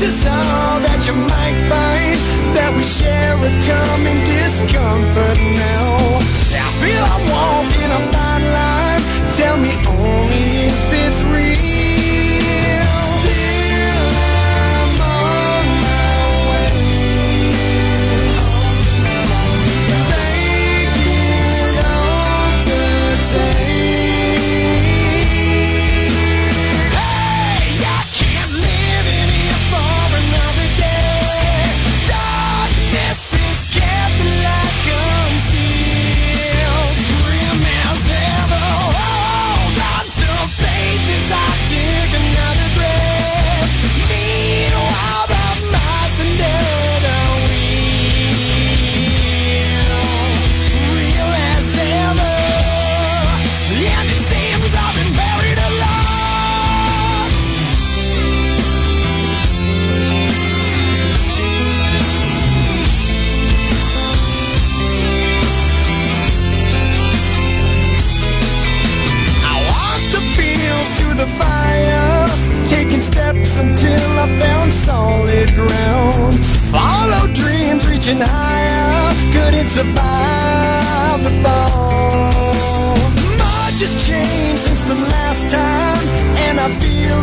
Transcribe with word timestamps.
Chances 0.00 0.24
are 0.24 0.80
that 0.80 1.06
you 1.06 1.12
might 1.12 1.58
find 1.68 2.16
that 2.56 2.72
we 2.72 2.80
share 2.80 3.36
a 3.36 3.52
common 3.68 4.16
discomfort 4.24 5.36
now. 5.36 6.16
I 6.56 6.68
feel 6.80 7.04
I'm 7.04 7.24
walking 7.28 7.90
a 7.92 8.00
fine 8.08 8.46
line. 8.48 9.02
Tell 9.36 9.58
me 9.58 9.68
only 9.92 10.72
if 10.72 10.92
it's 11.04 11.22
real. 11.24 11.59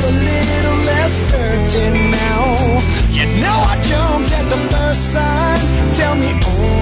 A 0.08 0.12
little 0.12 0.78
less 0.90 1.14
certain 1.32 2.12
now. 2.12 2.80
You 3.12 3.26
know 3.42 3.58
I 3.72 3.76
jumped 3.82 4.32
at 4.40 4.48
the 4.54 4.62
first 4.74 5.04
sign. 5.14 5.60
Tell 5.94 6.16
me 6.16 6.32
only 6.46 6.77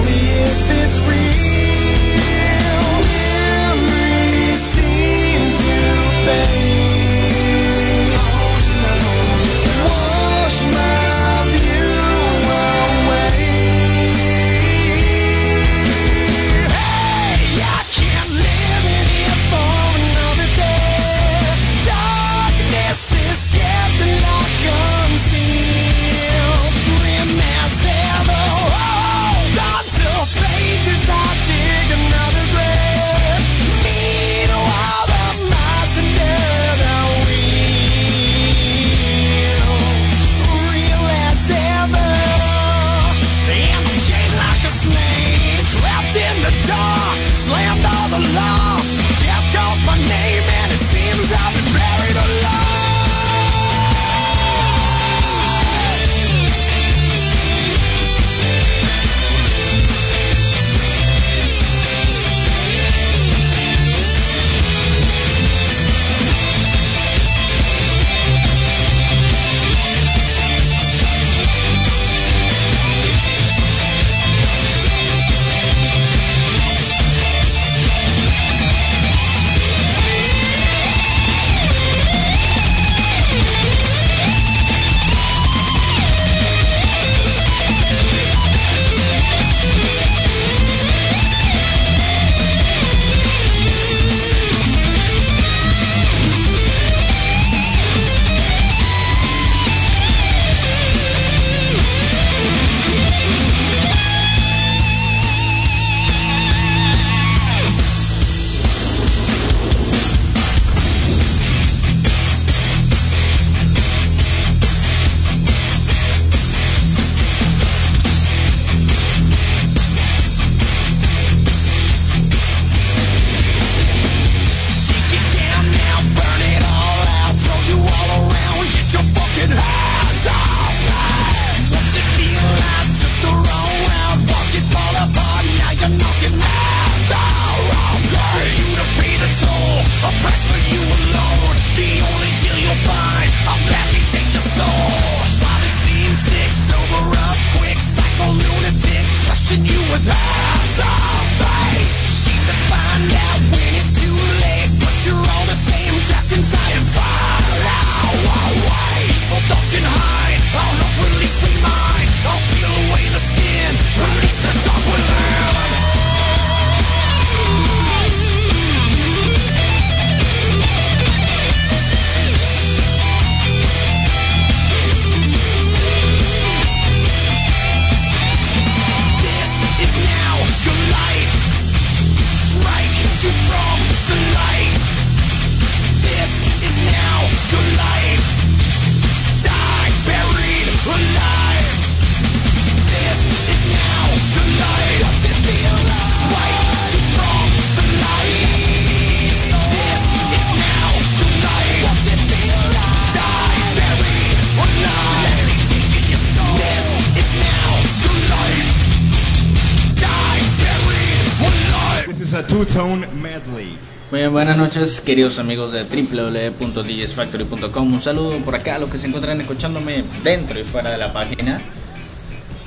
queridos 215.04 215.40
amigos 215.40 215.72
de 215.72 215.82
www.djsfactory.com. 215.82 217.92
Un 217.92 218.00
saludo 218.00 218.36
por 218.38 218.54
acá 218.54 218.76
a 218.76 218.78
los 218.78 218.88
que 218.88 218.98
se 218.98 219.08
encuentran 219.08 219.40
escuchándome 219.40 220.04
dentro 220.22 220.60
y 220.60 220.62
fuera 220.62 220.90
de 220.90 220.98
la 220.98 221.12
página. 221.12 221.60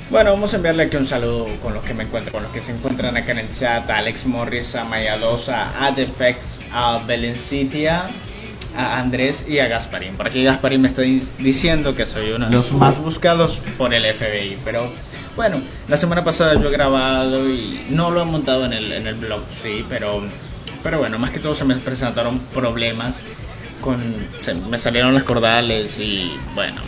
Bueno, 0.09 0.31
vamos 0.31 0.51
a 0.53 0.57
enviarle 0.57 0.83
aquí 0.83 0.97
un 0.97 1.05
saludo 1.05 1.47
con 1.63 1.73
los 1.73 1.81
que 1.83 1.93
me 1.93 2.03
encuentro, 2.03 2.33
con 2.33 2.43
los 2.43 2.51
que 2.51 2.59
se 2.59 2.73
encuentran 2.73 3.15
acá 3.15 3.31
en 3.31 3.39
el 3.39 3.51
chat: 3.51 3.89
a 3.89 3.99
Alex 3.99 4.25
Morris, 4.25 4.75
a 4.75 4.83
Mayadosa, 4.83 5.85
a 5.85 5.91
Defex, 5.91 6.59
a 6.73 7.01
Belencitia, 7.07 8.09
a 8.75 8.99
Andrés 8.99 9.45
y 9.47 9.59
a 9.59 9.67
Gasparín. 9.67 10.15
Por 10.15 10.27
aquí 10.27 10.43
Gasparín 10.43 10.81
me 10.81 10.89
está 10.89 11.01
diciendo 11.01 11.95
que 11.95 12.05
soy 12.05 12.31
uno 12.31 12.49
de 12.49 12.55
los 12.55 12.73
más 12.73 12.97
buscados 12.97 13.59
por 13.77 13.93
el 13.93 14.03
FBI, 14.13 14.57
pero 14.65 14.91
bueno, 15.35 15.61
la 15.87 15.95
semana 15.95 16.23
pasada 16.23 16.55
yo 16.55 16.67
he 16.67 16.71
grabado 16.71 17.49
y 17.49 17.85
no 17.91 18.11
lo 18.11 18.23
he 18.23 18.25
montado 18.25 18.65
en 18.65 18.73
el, 18.73 18.91
en 18.91 19.07
el 19.07 19.15
blog, 19.15 19.41
sí, 19.49 19.85
pero, 19.87 20.21
pero 20.83 20.99
bueno, 20.99 21.19
más 21.19 21.31
que 21.31 21.39
todo 21.39 21.55
se 21.55 21.65
me 21.65 21.75
presentaron 21.75 22.39
problemas 22.53 23.23
con... 23.81 23.99
me 24.69 24.77
salieron 24.77 25.13
las 25.13 25.23
cordales 25.23 25.99
y 25.99 26.31
bueno, 26.55 26.81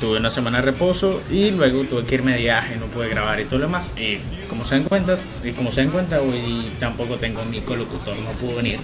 tuve 0.00 0.18
una 0.18 0.30
semana 0.30 0.58
de 0.58 0.64
reposo 0.64 1.20
y 1.30 1.50
luego 1.50 1.82
tuve 1.84 2.04
que 2.04 2.16
irme 2.16 2.32
de 2.32 2.38
viaje, 2.38 2.76
no 2.76 2.86
pude 2.86 3.08
grabar 3.08 3.40
y 3.40 3.44
todo 3.44 3.58
lo 3.58 3.66
demás. 3.66 3.86
Y 3.96 4.18
como 4.48 4.64
se 4.64 4.76
dan 4.76 4.84
cuenta, 4.84 5.16
y 5.44 5.52
como 5.52 5.70
se 5.70 5.84
dan 5.84 5.92
hoy 6.20 6.70
tampoco 6.78 7.16
tengo 7.16 7.44
mi 7.46 7.60
colocutor, 7.60 8.16
no 8.18 8.30
pudo 8.32 8.56
venir. 8.56 8.80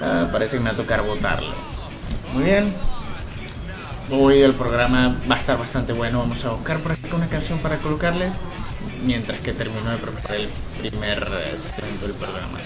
Ah, 0.00 0.28
parece 0.32 0.56
que 0.56 0.60
me 0.60 0.70
va 0.70 0.74
a 0.74 0.76
tocar 0.76 1.02
votarlo. 1.02 1.52
Muy 2.34 2.44
bien, 2.44 2.72
Hoy 4.14 4.42
el 4.42 4.52
programa 4.52 5.16
va 5.30 5.36
a 5.36 5.38
estar 5.38 5.58
bastante 5.58 5.94
bueno. 5.94 6.18
Vamos 6.18 6.44
a 6.44 6.50
buscar 6.50 6.80
por 6.80 6.92
aquí 6.92 7.00
una 7.14 7.28
canción 7.28 7.58
para 7.60 7.78
colocarles 7.78 8.34
mientras 9.06 9.40
que 9.40 9.54
termino 9.54 9.90
de 9.90 9.96
preparar 9.96 10.36
el 10.36 10.48
primer 10.78 11.22
eh, 11.22 11.56
segmento 11.56 12.08
del 12.08 12.16
programa. 12.16 12.58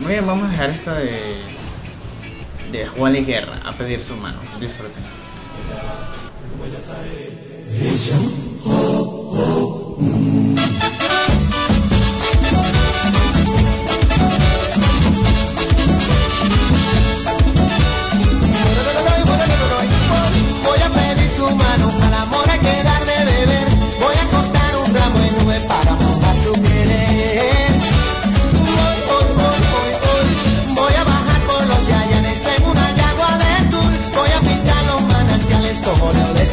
Muy 0.00 0.12
bien, 0.12 0.26
vamos 0.26 0.48
a 0.48 0.50
dejar 0.50 0.70
esta 0.70 0.94
de, 0.94 1.40
de 2.70 2.86
Juan 2.86 3.16
y 3.16 3.24
Guerra 3.24 3.60
a 3.64 3.72
pedir 3.72 4.02
su 4.02 4.14
mano. 4.16 4.38
Disfruten. 4.60 5.02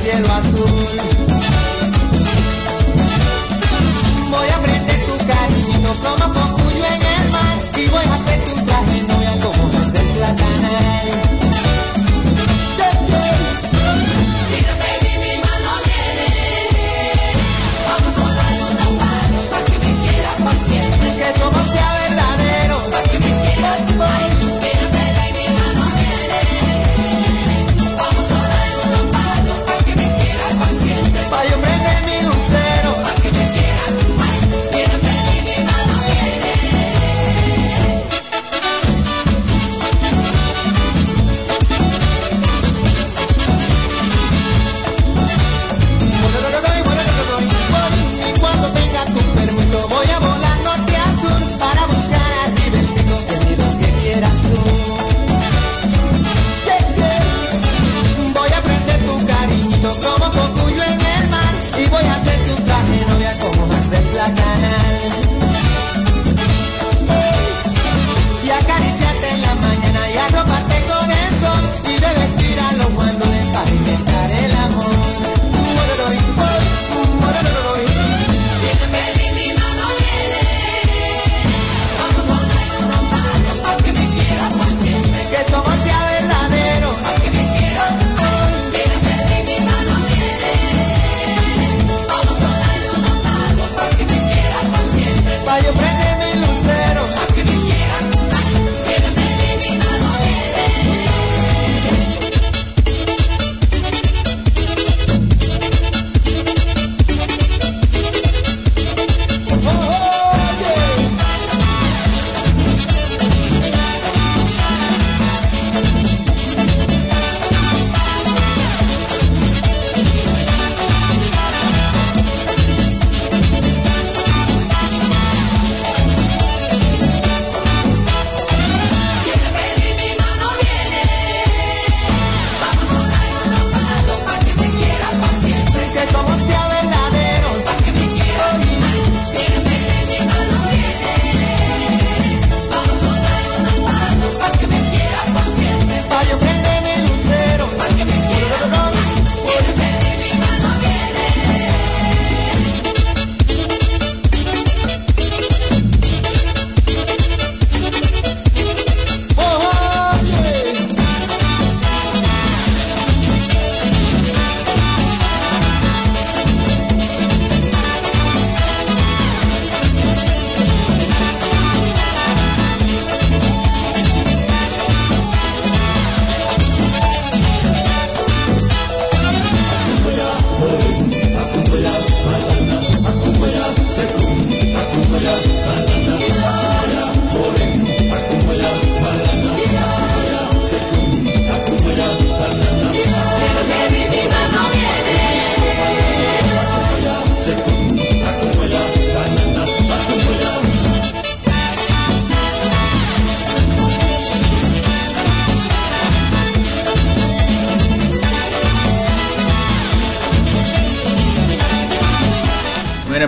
cielo 0.03 0.27
azul. 0.33 1.12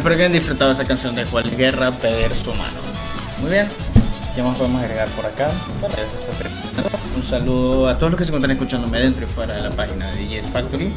Espero 0.05 0.17
que 0.17 0.23
hayan 0.25 0.33
disfrutado 0.33 0.71
esa 0.71 0.85
canción 0.85 1.15
de 1.15 1.25
cual 1.25 1.49
guerra 1.57 1.89
pedir 1.89 2.29
su 2.35 2.51
mano. 2.51 2.77
Muy 3.41 3.49
bien, 3.49 3.65
¿qué 4.35 4.43
más 4.43 4.55
podemos 4.55 4.83
agregar 4.83 5.07
por 5.09 5.25
acá? 5.25 5.49
Un 7.15 7.23
saludo 7.23 7.89
a 7.89 7.97
todos 7.97 8.11
los 8.11 8.19
que 8.19 8.25
se 8.25 8.29
encuentran 8.29 8.51
escuchándome 8.51 8.99
dentro 8.99 9.23
y 9.23 9.27
fuera 9.27 9.55
de 9.55 9.61
la 9.61 9.71
página 9.71 10.11
de 10.11 10.23
DJs 10.23 10.45
Factory. 10.51 10.93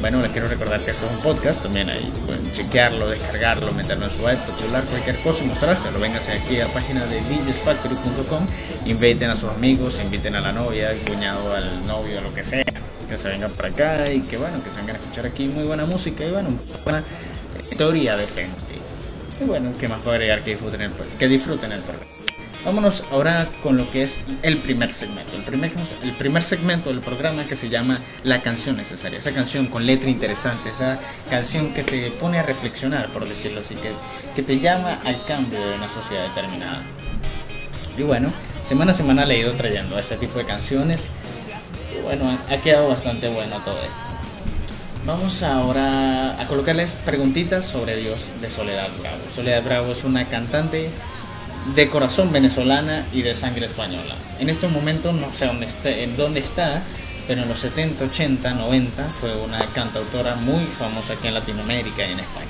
Bueno, 0.01 0.23
les 0.23 0.31
quiero 0.31 0.49
recordar 0.49 0.81
que 0.81 0.93
esto 0.93 1.05
es 1.05 1.13
un 1.13 1.21
podcast, 1.21 1.63
también 1.63 1.91
ahí 1.91 2.11
pueden 2.25 2.51
chequearlo, 2.53 3.11
descargarlo, 3.11 3.71
meterlo 3.73 4.07
en 4.07 4.11
su 4.11 4.23
iPod, 4.23 4.59
celular, 4.59 4.83
cualquier 4.85 5.17
cosa 5.17 5.45
mostrárselo. 5.45 6.01
Vénganse 6.01 6.33
aquí 6.33 6.59
a 6.59 6.67
la 6.67 6.73
página 6.73 7.05
de 7.05 7.21
djsfactory.com, 7.21 8.47
inviten 8.87 9.29
a 9.29 9.37
sus 9.37 9.51
amigos, 9.51 10.01
inviten 10.03 10.37
a 10.37 10.41
la 10.41 10.53
novia, 10.53 10.89
al 10.89 10.97
cuñado, 10.99 11.55
al 11.55 11.87
novio, 11.87 12.23
lo 12.23 12.33
que 12.33 12.43
sea, 12.43 12.65
que 12.65 13.19
se 13.19 13.29
vengan 13.29 13.53
para 13.53 13.69
acá 13.69 14.11
y 14.11 14.21
que 14.23 14.39
bueno, 14.39 14.65
que 14.65 14.71
se 14.71 14.77
vengan 14.77 14.97
a 14.97 14.99
escuchar 15.01 15.27
aquí 15.27 15.49
muy 15.49 15.65
buena 15.65 15.85
música 15.85 16.25
y 16.25 16.31
bueno, 16.31 16.49
buena 16.83 17.05
teoría 17.77 18.17
decente. 18.17 18.57
Y 19.39 19.45
bueno, 19.45 19.71
¿qué 19.79 19.87
más 19.87 20.01
puedo 20.01 20.15
agregar 20.15 20.41
que 20.43 20.53
disfruten 20.53 20.81
el, 20.81 20.93
que 21.19 21.29
disfruten 21.29 21.73
el 21.73 21.81
programa? 21.81 22.20
Vámonos 22.65 23.05
ahora 23.11 23.49
con 23.63 23.79
lo 23.79 23.91
que 23.91 24.03
es 24.03 24.19
el 24.43 24.59
primer 24.59 24.93
segmento. 24.93 25.35
El 25.35 25.43
primer, 25.45 25.73
el 26.03 26.13
primer 26.13 26.43
segmento 26.43 26.91
del 26.91 27.01
programa 27.01 27.45
que 27.45 27.57
se 27.57 27.71
llama 27.71 28.01
La 28.23 28.43
canción 28.43 28.77
necesaria. 28.77 29.19
Esa 29.19 29.33
canción 29.33 29.69
con 29.69 29.87
letra 29.87 30.11
interesante, 30.11 30.69
esa 30.69 30.99
canción 31.31 31.73
que 31.73 31.83
te 31.83 32.11
pone 32.11 32.39
a 32.39 32.43
reflexionar, 32.43 33.09
por 33.13 33.27
decirlo 33.27 33.61
así, 33.61 33.77
que, 33.77 33.91
que 34.37 34.43
te 34.43 34.61
llama 34.61 34.99
al 35.05 35.25
cambio 35.25 35.59
de 35.59 35.75
una 35.75 35.89
sociedad 35.89 36.29
determinada. 36.29 36.83
Y 37.97 38.03
bueno, 38.03 38.31
semana 38.67 38.93
a 38.93 38.95
semana 38.95 39.25
le 39.25 39.37
he 39.37 39.39
ido 39.41 39.53
trayendo 39.53 39.99
ese 39.99 40.19
tipo 40.19 40.39
de 40.39 40.45
canciones. 40.45 41.05
Y 41.99 42.03
bueno, 42.03 42.39
ha 42.51 42.57
quedado 42.59 42.89
bastante 42.89 43.31
bueno 43.31 43.57
todo 43.65 43.79
esto. 43.83 44.01
Vamos 45.07 45.43
ahora 45.43 46.39
a 46.39 46.47
colocarles 46.47 46.91
preguntitas 47.07 47.65
sobre 47.65 47.97
Dios 47.97 48.21
de 48.43 48.51
Soledad 48.51 48.91
Bravo. 49.01 49.19
Soledad 49.35 49.65
Bravo 49.65 49.93
es 49.93 50.05
una 50.05 50.27
cantante 50.27 50.91
de 51.75 51.89
corazón 51.89 52.33
venezolana 52.33 53.07
y 53.13 53.23
de 53.23 53.35
sangre 53.35 53.67
española. 53.67 54.15
En 54.39 54.49
este 54.49 54.67
momento 54.69 55.13
no 55.13 55.33
sé 55.33 55.47
dónde 55.47 55.67
está, 55.67 55.91
en 55.91 56.17
dónde 56.17 56.41
está, 56.41 56.83
pero 57.29 57.43
en 57.43 57.49
los 57.49 57.59
70, 57.61 58.05
80, 58.05 58.55
90 58.55 59.05
fue 59.11 59.37
una 59.37 59.65
cantautora 59.67 60.35
muy 60.37 60.65
famosa 60.65 61.13
aquí 61.13 61.29
en 61.29 61.35
Latinoamérica 61.35 62.07
y 62.09 62.13
en 62.13 62.21
España. 62.21 62.47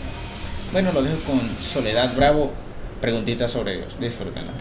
Bueno, 0.72 0.92
lo 0.92 1.02
dejo 1.02 1.18
con 1.24 1.40
Soledad 1.62 2.14
Bravo, 2.14 2.52
preguntitas 3.00 3.50
sobre 3.50 3.76
Dios. 3.76 3.98
Disfrútenla. 3.98 4.52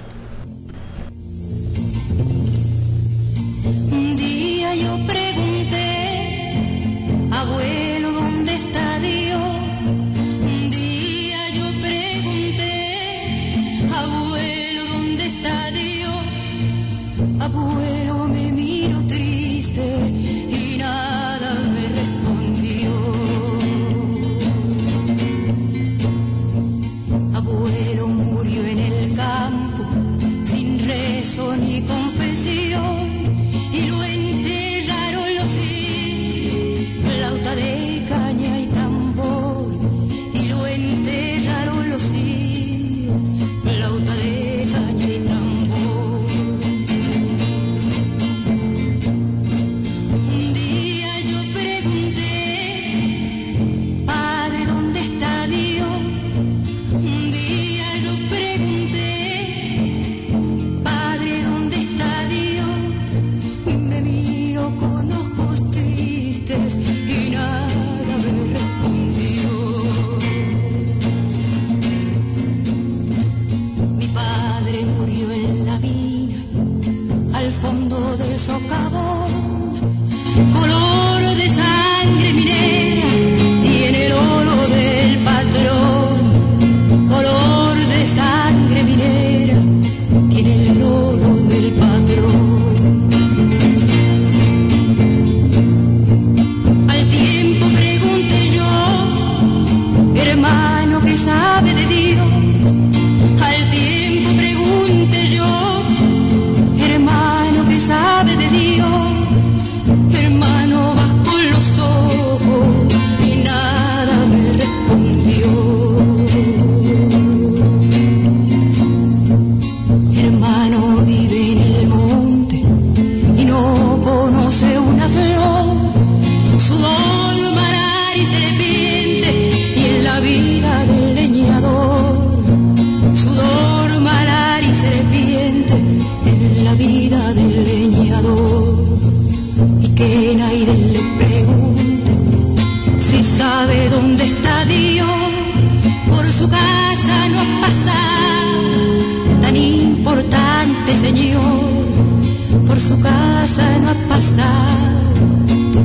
Por 152.68 152.80
su 152.80 153.02
casa 153.02 153.64
no 153.80 153.94
pasa 154.08 154.48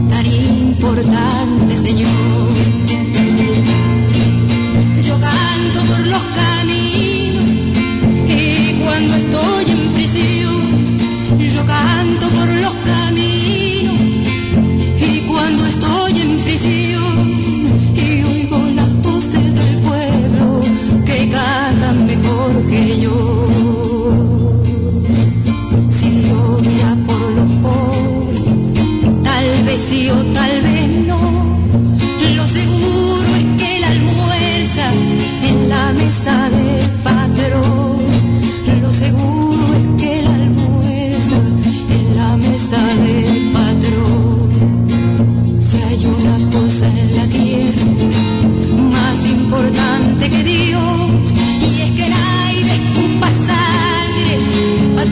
tan 0.08 0.26
importante 0.26 1.76
Señor. 1.76 3.13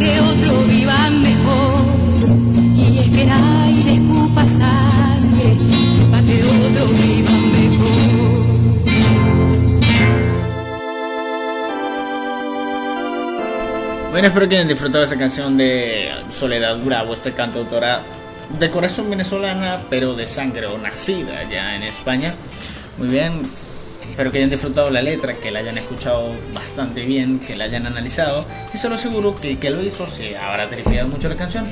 Que 0.03 0.21
otro 0.21 0.63
viva 0.65 1.11
mejor. 1.11 1.85
Y 2.77 2.99
es 2.99 3.11
que 3.11 3.25
nadie 3.25 3.95
escupa 3.95 4.45
sangre 4.45 5.57
para 6.11 6.27
que 6.27 6.43
otro 6.43 6.87
viva 7.03 7.31
mejor. 7.31 8.13
Bueno, 14.11 14.29
espero 14.29 14.49
que 14.49 14.57
hayan 14.57 14.69
disfrutado 14.69 15.05
esa 15.05 15.17
canción 15.17 15.57
de 15.57 16.11
Soledad 16.29 16.77
Bravo, 16.85 17.15
esta 17.15 17.31
cantautora 17.33 18.03
de 18.59 18.71
corazón 18.71 19.09
venezolana, 19.09 19.81
pero 19.89 20.15
de 20.15 20.27
sangre 20.27 20.67
o 20.67 20.77
nacida 20.77 21.39
allá 21.39 21.77
en 21.77 21.85
España. 21.85 22.35
Muy 22.99 23.09
bien, 23.09 23.41
espero 24.13 24.31
que 24.31 24.39
hayan 24.39 24.51
disfrutado 24.51 24.91
la 24.91 25.01
letra, 25.01 25.33
que 25.33 25.51
la 25.51 25.61
hayan 25.61 25.79
escuchado 25.79 26.35
bastante 26.53 27.07
bien, 27.07 27.39
que 27.39 27.57
la 27.57 27.65
hayan 27.65 27.87
analizado 27.87 28.45
y 28.75 28.77
solo 28.77 28.99
seguro 28.99 29.35
que 29.35 29.53
el 29.53 29.59
que 29.59 29.71
lo 29.71 29.83
hizo 29.83 30.07
se 30.07 30.37
habrá 30.37 30.69
tripeado 30.69 31.09
mucho 31.09 31.31
la 31.31 31.37
canción. 31.37 31.65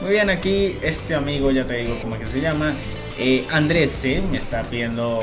Muy 0.00 0.12
bien, 0.12 0.30
aquí 0.30 0.78
este 0.80 1.14
amigo, 1.14 1.50
ya 1.50 1.64
te 1.64 1.74
digo 1.74 1.98
cómo 2.00 2.14
es 2.14 2.22
que 2.22 2.28
se 2.28 2.40
llama, 2.40 2.72
eh, 3.18 3.46
Andrés 3.52 3.90
C, 3.90 4.22
me 4.30 4.38
está 4.38 4.62
pidiendo 4.62 5.22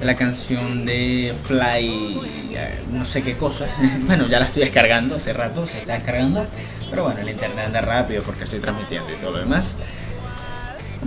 la 0.00 0.14
canción 0.14 0.86
de 0.86 1.34
Fly, 1.42 2.20
eh, 2.54 2.78
no 2.92 3.04
sé 3.04 3.22
qué 3.22 3.34
cosa. 3.36 3.66
bueno, 4.06 4.28
ya 4.28 4.38
la 4.38 4.44
estoy 4.44 4.62
descargando 4.62 5.16
hace 5.16 5.32
rato, 5.32 5.66
se 5.66 5.80
está 5.80 5.94
descargando. 5.94 6.46
Pero 6.88 7.02
bueno, 7.02 7.18
el 7.20 7.30
internet 7.30 7.66
anda 7.66 7.80
rápido 7.80 8.22
porque 8.22 8.44
estoy 8.44 8.60
transmitiendo 8.60 9.12
y 9.12 9.16
todo 9.16 9.32
lo 9.32 9.38
demás. 9.38 9.74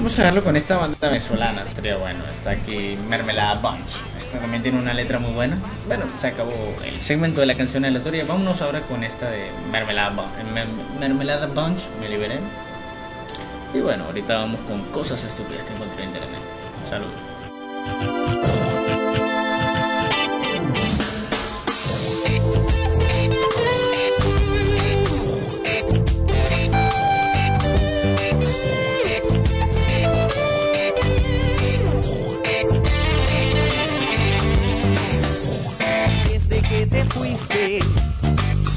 Vamos 0.05 0.19
a 0.19 0.23
verlo 0.25 0.43
con 0.43 0.55
esta 0.55 0.77
banda 0.77 0.97
venezolana, 1.01 1.65
sería 1.65 1.97
bueno. 1.97 2.23
Está 2.25 2.51
aquí 2.51 2.95
Mermelada 3.09 3.55
Bunch. 3.55 3.89
Esta 4.19 4.37
también 4.37 4.61
tiene 4.61 4.77
una 4.77 4.93
letra 4.93 5.17
muy 5.17 5.31
buena. 5.31 5.57
Bueno, 5.87 6.05
se 6.19 6.27
acabó 6.27 6.53
el 6.85 7.01
segmento 7.01 7.41
de 7.41 7.47
la 7.47 7.57
canción 7.57 7.85
aleatoria. 7.85 8.23
Vámonos 8.23 8.61
ahora 8.61 8.81
con 8.81 9.03
esta 9.03 9.31
de 9.31 9.49
Mermelada 9.71 10.11
Bunch. 10.11 10.69
Mermelada 10.99 11.47
Bunch, 11.47 11.79
me 11.99 12.07
liberé. 12.07 12.37
Y 13.73 13.79
bueno, 13.79 14.03
ahorita 14.03 14.37
vamos 14.37 14.61
con 14.67 14.83
cosas 14.91 15.23
estúpidas 15.23 15.65
que 15.65 15.73
encontré 15.73 16.03
en 16.03 16.09
internet. 16.09 16.39
Saludos. 16.87 18.14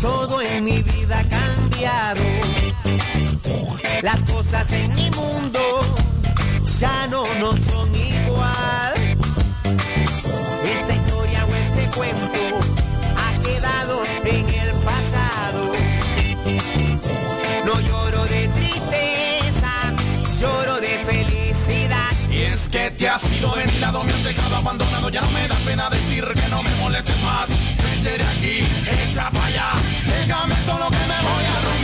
Todo 0.01 0.41
en 0.41 0.65
mi 0.65 0.83
vida 0.83 1.21
ha 1.21 1.25
cambiado. 1.25 2.23
Las 4.03 4.21
cosas 4.25 4.71
en 4.73 4.95
mi 4.95 5.11
mundo 5.11 5.61
ya 6.79 7.07
no, 7.09 7.25
no 7.41 7.57
son 7.57 7.95
igual. 7.95 8.95
Esta 10.65 10.95
historia 10.95 11.45
o 11.45 11.55
este 11.55 11.91
cuento 11.97 12.59
ha 13.17 13.39
quedado 13.43 14.03
en 14.25 14.49
el 14.49 14.71
pasado. 14.85 15.73
No 17.65 17.81
lloro 17.81 18.25
de 18.27 18.49
tristeza, 18.49 19.95
lloro 20.41 20.81
de 20.81 20.89
felicidad. 20.89 21.18
Que 22.71 22.91
te 22.91 23.09
has 23.09 23.23
ido 23.33 23.55
de 23.55 23.67
mi 23.67 23.79
lado, 23.79 24.05
me 24.05 24.13
has 24.13 24.23
dejado 24.23 24.57
abandonado, 24.57 25.09
ya 25.09 25.23
no 25.23 25.31
me 25.31 25.49
da 25.49 25.55
pena 25.65 25.89
decir 25.89 26.23
que 26.23 26.49
no 26.51 26.63
me 26.63 26.71
molestes 26.77 27.19
más. 27.23 27.49
Vete 27.49 28.19
de 28.19 28.25
aquí, 28.25 28.59
echa 29.11 29.31
para 29.31 29.47
allá, 29.47 29.73
déjame 30.05 30.55
solo 30.67 30.91
que 30.91 30.99
me 30.99 31.19
voy 31.29 31.45
a 31.45 31.78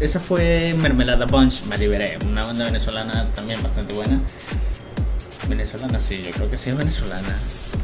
Esa 0.00 0.20
fue 0.20 0.74
Mermelada 0.78 1.26
Bunch, 1.26 1.64
me 1.64 1.76
liberé. 1.76 2.18
Una 2.24 2.44
banda 2.44 2.64
venezolana 2.66 3.32
también 3.34 3.60
bastante 3.62 3.92
buena. 3.92 4.20
Venezolana, 5.48 5.98
sí, 5.98 6.22
yo 6.24 6.30
creo 6.32 6.50
que 6.50 6.58
sí 6.58 6.68
es 6.70 6.76
venezolana, 6.76 7.36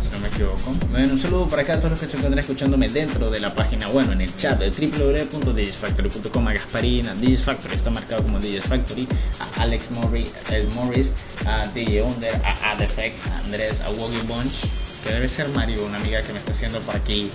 si 0.03 0.11
no 0.12 0.18
me 0.20 0.29
equivoco. 0.29 0.74
Bueno, 0.90 1.14
un 1.14 1.18
saludo 1.18 1.48
para 1.48 1.62
acá 1.62 1.74
a 1.74 1.79
todos 1.79 1.92
los 1.92 2.00
que 2.00 2.07
se 2.07 2.16
encuentran 2.18 2.38
escuchándome 2.38 2.88
dentro 2.90 3.31
de 3.31 3.40
la 3.40 3.55
página, 3.55 3.88
bueno, 3.88 4.12
en 4.12 4.20
el 4.20 4.37
chat 4.37 4.61
de 4.61 4.68
www.digisfactory.com, 4.70 6.46
a 6.48 6.53
Gasparina, 6.53 7.12
a 7.12 7.74
está 7.74 7.90
marcado 7.90 8.22
como 8.22 8.38
Digisfactory, 8.38 9.09
a 9.40 9.62
Alex 9.62 9.90
Morris, 9.92 10.31
el 10.50 10.68
Morris, 10.68 11.14
a 11.46 11.66
DJ 11.68 12.03
Under, 12.03 12.35
a 12.44 12.72
Adefex, 12.72 13.27
a 13.29 13.38
Andrés, 13.38 13.81
a 13.81 13.88
Woggy 13.90 14.20
Bunch, 14.29 14.66
que 15.03 15.14
debe 15.14 15.29
ser 15.31 15.48
Mario, 15.48 15.87
una 15.87 15.96
amiga 15.96 16.20
que 16.22 16.35
me 16.35 16.38
está 16.40 16.53
haciendo 16.53 16.81
por 16.81 16.94
aquí 16.96 17.31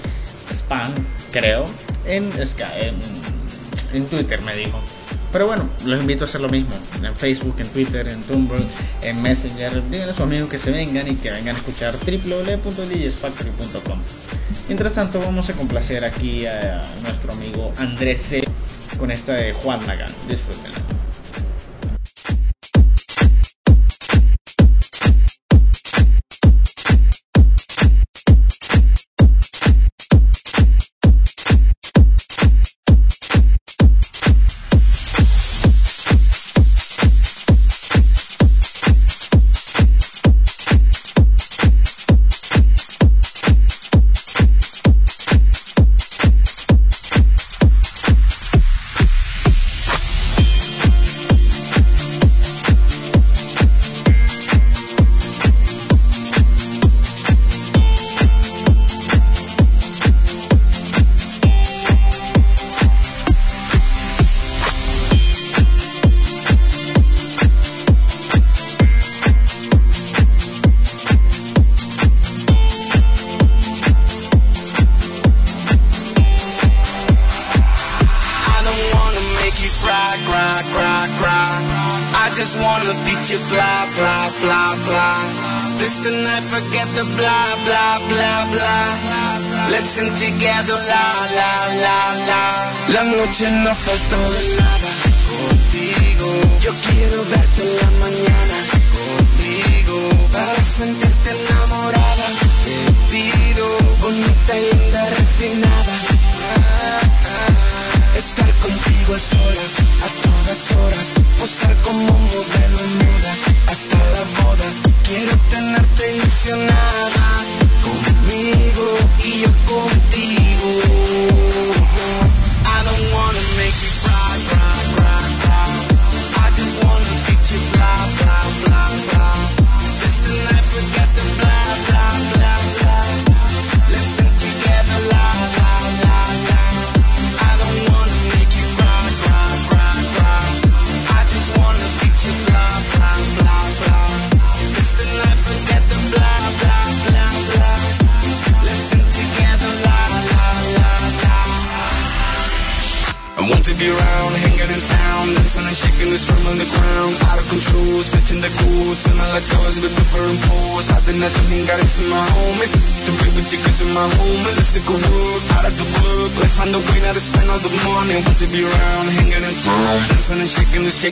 spam, 0.53 0.93
creo. 1.31 1.65
en, 2.05 2.31
Sky- 2.45 2.93
en, 3.93 4.05
Twitter, 4.05 4.41
me 4.41 4.55
dijo. 4.55 4.79
Pero 5.31 5.47
bueno, 5.47 5.69
los 5.85 5.99
invito 5.99 6.23
a 6.23 6.27
hacer 6.27 6.41
lo 6.41 6.49
mismo. 6.49 6.71
En 7.03 7.15
Facebook, 7.15 7.55
en 7.59 7.67
Twitter, 7.69 8.07
en 8.07 8.21
Tumblr, 8.23 8.59
en 9.01 9.21
Messenger. 9.21 9.83
Díganle 9.89 10.11
a 10.11 10.15
sus 10.15 10.21
amigos 10.21 10.49
que 10.49 10.57
se 10.57 10.71
vengan 10.71 11.07
y 11.07 11.15
que 11.15 11.29
vengan 11.29 11.55
a 11.55 11.59
escuchar 11.59 11.95
www.djsfactory.com. 11.95 13.99
Mientras 14.67 14.93
tanto, 14.93 15.19
vamos 15.19 15.49
a 15.49 15.53
complacer 15.53 16.03
aquí 16.03 16.45
a 16.45 16.83
nuestro 17.03 17.33
amigo 17.33 17.71
Andrés 17.77 18.21
C. 18.21 18.43
con 18.97 19.11
esta 19.11 19.33
de 19.33 19.53
Juan 19.53 19.85
Magán. 19.85 20.11
Disfrútenla. 20.27 20.88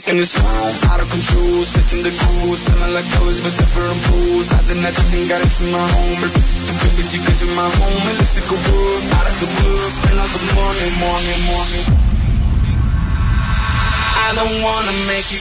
and 0.09 0.19
it's 0.23 0.39
out 0.87 1.01
of 1.03 1.09
control 1.11 1.67
searching 1.67 1.99
the 1.99 2.11
rules, 2.39 2.63
sounding 2.63 2.95
like 2.95 3.03
colors 3.19 3.43
but 3.43 3.51
different 3.59 3.99
pools 4.07 4.47
Hiding 4.55 4.79
that 4.79 4.95
thing, 5.11 5.27
got 5.27 5.43
it 5.43 5.51
in 5.59 5.67
my 5.67 5.83
home 5.83 6.15
but 6.23 6.31
The 6.31 6.73
baby, 6.79 7.03
you 7.11 7.19
cause 7.27 7.43
you're 7.43 7.51
my 7.51 7.67
home. 7.67 7.99
Realistic 8.07 8.47
world, 8.47 9.03
out 9.19 9.27
of 9.27 9.35
the 9.43 9.49
blue 9.59 9.83
Spend 9.91 10.15
out 10.15 10.31
the 10.31 10.43
morning, 10.55 10.91
morning, 11.03 11.39
morning 11.51 11.85
I 14.27 14.35
don't 14.35 14.59
wanna 14.63 14.95
make 15.11 15.27
you 15.31 15.39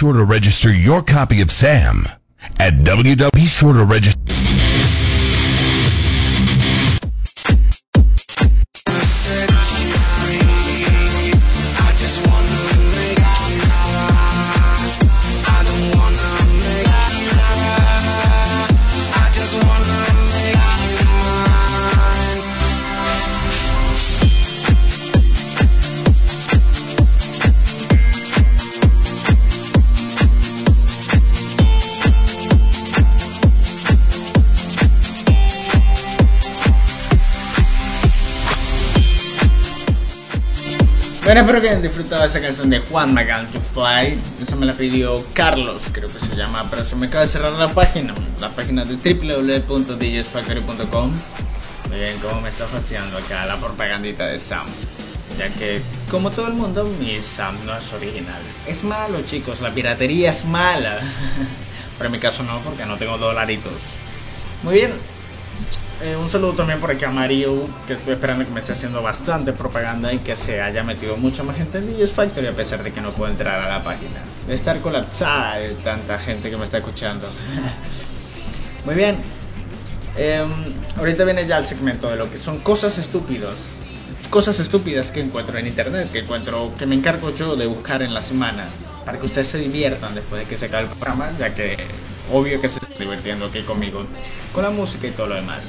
sure 0.00 0.14
to 0.14 0.24
register 0.24 0.72
your 0.72 1.02
copy 1.02 1.42
of 1.42 1.50
Sam 1.50 2.08
at 2.58 2.72
www. 2.72 4.69
Espero 41.40 41.60
que 41.62 41.70
hayan 41.70 41.82
disfrutado 41.82 42.24
esa 42.24 42.40
canción 42.40 42.68
de 42.68 42.80
Juan 42.80 43.14
Magal 43.14 43.46
to 43.48 43.60
Fly. 43.60 44.18
Esa 44.42 44.56
me 44.56 44.66
la 44.66 44.74
pidió 44.74 45.24
Carlos, 45.32 45.80
creo 45.90 46.10
que 46.10 46.18
se 46.18 46.36
llama, 46.36 46.66
pero 46.68 46.84
se 46.84 46.94
me 46.96 47.06
acaba 47.06 47.24
de 47.24 47.30
cerrar 47.30 47.52
la 47.52 47.68
página. 47.68 48.14
La 48.40 48.50
página 48.50 48.84
de 48.84 48.96
www.djsfactory.com. 48.96 51.12
Miren 51.90 52.18
cómo 52.18 52.42
me 52.42 52.50
está 52.50 52.66
fastidiando 52.66 53.16
acá 53.16 53.46
la 53.46 53.56
propagandita 53.56 54.26
de 54.26 54.38
Sam. 54.38 54.66
Ya 55.38 55.48
que, 55.48 55.80
como 56.10 56.30
todo 56.30 56.48
el 56.48 56.54
mundo, 56.54 56.84
mi 57.00 57.18
Sam 57.22 57.56
no 57.64 57.74
es 57.74 57.90
original. 57.94 58.42
Es 58.66 58.84
malo, 58.84 59.22
chicos, 59.22 59.62
la 59.62 59.70
piratería 59.70 60.32
es 60.32 60.44
mala. 60.44 60.98
pero 61.96 62.08
en 62.08 62.12
mi 62.12 62.18
caso 62.18 62.42
no, 62.42 62.60
porque 62.60 62.84
no 62.84 62.98
tengo 62.98 63.16
dolaritos. 63.16 63.80
Muy 64.62 64.74
bien, 64.74 64.92
eh, 66.02 66.16
un 66.16 66.28
saludo 66.28 66.54
también 66.54 66.80
por 66.80 66.90
aquí 66.90 67.04
a 67.04 67.10
Mario, 67.10 67.68
que 67.86 67.92
estoy 67.92 68.14
esperando 68.14 68.44
que 68.44 68.50
me 68.50 68.60
esté 68.60 68.72
haciendo 68.72 69.02
bastante 69.02 69.52
propaganda 69.52 70.12
y 70.12 70.18
que 70.20 70.34
se 70.34 70.60
haya 70.62 70.82
metido 70.82 71.16
mucha 71.16 71.42
más 71.42 71.56
gente 71.56 71.78
en 71.78 71.86
DJs 71.92 72.12
Factory 72.12 72.46
a 72.46 72.52
pesar 72.52 72.82
de 72.82 72.90
que 72.90 73.00
no 73.00 73.10
puedo 73.10 73.30
entrar 73.30 73.60
a 73.60 73.68
la 73.68 73.84
página. 73.84 74.22
De 74.46 74.54
estar 74.54 74.80
colapsada 74.80 75.58
de 75.58 75.74
tanta 75.74 76.18
gente 76.18 76.50
que 76.50 76.56
me 76.56 76.64
está 76.64 76.78
escuchando. 76.78 77.28
Muy 78.86 78.94
bien. 78.94 79.18
Em, 80.16 80.48
ahorita 80.96 81.24
viene 81.24 81.46
ya 81.46 81.58
el 81.58 81.66
segmento 81.66 82.08
de 82.08 82.16
lo 82.16 82.30
que 82.30 82.38
son 82.38 82.60
cosas 82.60 82.96
estúpidas. 82.96 83.54
Cosas 84.30 84.58
estúpidas 84.58 85.10
que 85.10 85.20
encuentro 85.20 85.58
en 85.58 85.66
internet, 85.66 86.10
que 86.10 86.20
encuentro, 86.20 86.72
que 86.78 86.86
me 86.86 86.94
encargo 86.94 87.34
yo 87.34 87.56
de 87.56 87.66
buscar 87.66 88.00
en 88.02 88.14
la 88.14 88.22
semana. 88.22 88.64
Para 89.04 89.18
que 89.18 89.26
ustedes 89.26 89.48
se 89.48 89.58
diviertan 89.58 90.14
después 90.14 90.42
de 90.42 90.48
que 90.48 90.56
se 90.56 90.66
acabe 90.66 90.84
el 90.84 90.90
programa, 90.90 91.30
ya 91.38 91.54
que 91.54 91.76
obvio 92.32 92.60
que 92.60 92.68
se 92.68 92.78
está 92.78 92.94
divirtiendo 92.98 93.46
aquí 93.46 93.62
conmigo. 93.62 94.04
Con 94.54 94.62
la 94.62 94.70
música 94.70 95.06
y 95.06 95.10
todo 95.10 95.26
lo 95.26 95.34
demás. 95.34 95.64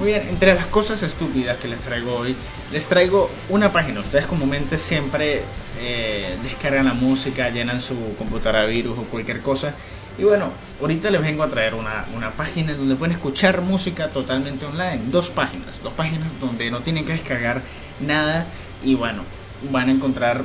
Muy 0.00 0.12
bien, 0.12 0.22
entre 0.30 0.54
las 0.54 0.64
cosas 0.64 1.02
estúpidas 1.02 1.58
que 1.58 1.68
les 1.68 1.78
traigo 1.80 2.14
hoy, 2.14 2.34
les 2.72 2.86
traigo 2.86 3.30
una 3.50 3.70
página. 3.70 4.00
Ustedes 4.00 4.24
comúnmente 4.24 4.78
siempre 4.78 5.42
eh, 5.78 6.38
descargan 6.42 6.86
la 6.86 6.94
música, 6.94 7.50
llenan 7.50 7.82
su 7.82 8.16
computadora 8.16 8.64
virus 8.64 8.96
o 8.98 9.02
cualquier 9.02 9.42
cosa. 9.42 9.74
Y 10.18 10.24
bueno, 10.24 10.46
ahorita 10.80 11.10
les 11.10 11.20
vengo 11.20 11.42
a 11.42 11.50
traer 11.50 11.74
una, 11.74 12.06
una 12.16 12.30
página 12.30 12.72
donde 12.72 12.96
pueden 12.96 13.14
escuchar 13.14 13.60
música 13.60 14.08
totalmente 14.08 14.64
online. 14.64 15.02
Dos 15.10 15.28
páginas, 15.28 15.82
dos 15.82 15.92
páginas 15.92 16.30
donde 16.40 16.70
no 16.70 16.80
tienen 16.80 17.04
que 17.04 17.12
descargar 17.12 17.60
nada. 18.00 18.46
Y 18.82 18.94
bueno, 18.94 19.22
van 19.70 19.90
a 19.90 19.92
encontrar 19.92 20.44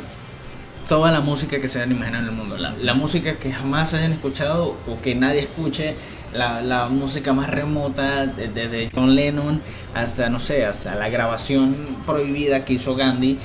toda 0.90 1.14
la 1.14 1.22
música 1.22 1.62
que 1.62 1.70
se 1.70 1.80
hayan 1.80 1.96
imaginado 1.96 2.24
en 2.24 2.30
el 2.30 2.36
mundo. 2.36 2.58
La, 2.58 2.74
la 2.74 2.94
música 2.94 3.36
que 3.36 3.54
jamás 3.54 3.94
hayan 3.94 4.12
escuchado 4.12 4.76
o 4.86 5.02
que 5.02 5.16
nadie 5.16 5.44
escuche 5.44 5.96
la, 6.36 6.62
la, 6.62 6.88
música 6.88 7.34
más 7.34 7.50
remota, 7.50 8.26
desde 8.26 8.90
John 8.94 9.16
Lennon 9.16 9.62
hasta, 9.94 10.30
no 10.30 10.40
sé, 10.40 10.66
hasta 10.66 10.96
la 10.96 11.10
grabación 11.10 11.76
prohibida 12.06 12.64
que 12.66 12.74
hizo 12.74 12.96
Gandhi 12.96 13.38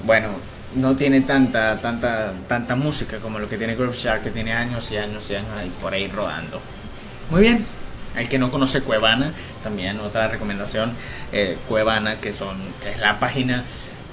bueno, 0.05 0.29
no 0.73 0.95
tiene 0.95 1.21
tanta, 1.21 1.79
tanta, 1.82 2.34
tanta 2.47 2.75
música 2.75 3.19
como 3.19 3.38
lo 3.38 3.47
que 3.47 3.60
tiene 3.60 3.75
Groove 3.75 3.95
Shark, 3.95 4.23
que 4.23 4.32
tiene 4.32 4.53
años 4.53 4.91
y 4.91 4.97
años 4.97 5.29
y 5.29 5.36
años 5.36 5.51
ahí 5.55 5.71
por 5.79 5.93
ahí 5.93 6.08
rodando. 6.08 6.60
Muy 7.29 7.41
bien, 7.41 7.63
el 8.17 8.27
que 8.27 8.39
no 8.39 8.49
conoce 8.49 8.82
Cuevana, 8.82 9.34
también 9.62 9.99
otra 9.99 10.29
recomendación, 10.29 10.93
eh, 11.32 11.60
Cuevana, 11.67 12.15
que, 12.15 12.34
son, 12.34 12.58
que 12.82 12.89
es 12.89 12.97
la 12.97 13.19
página 13.19 13.63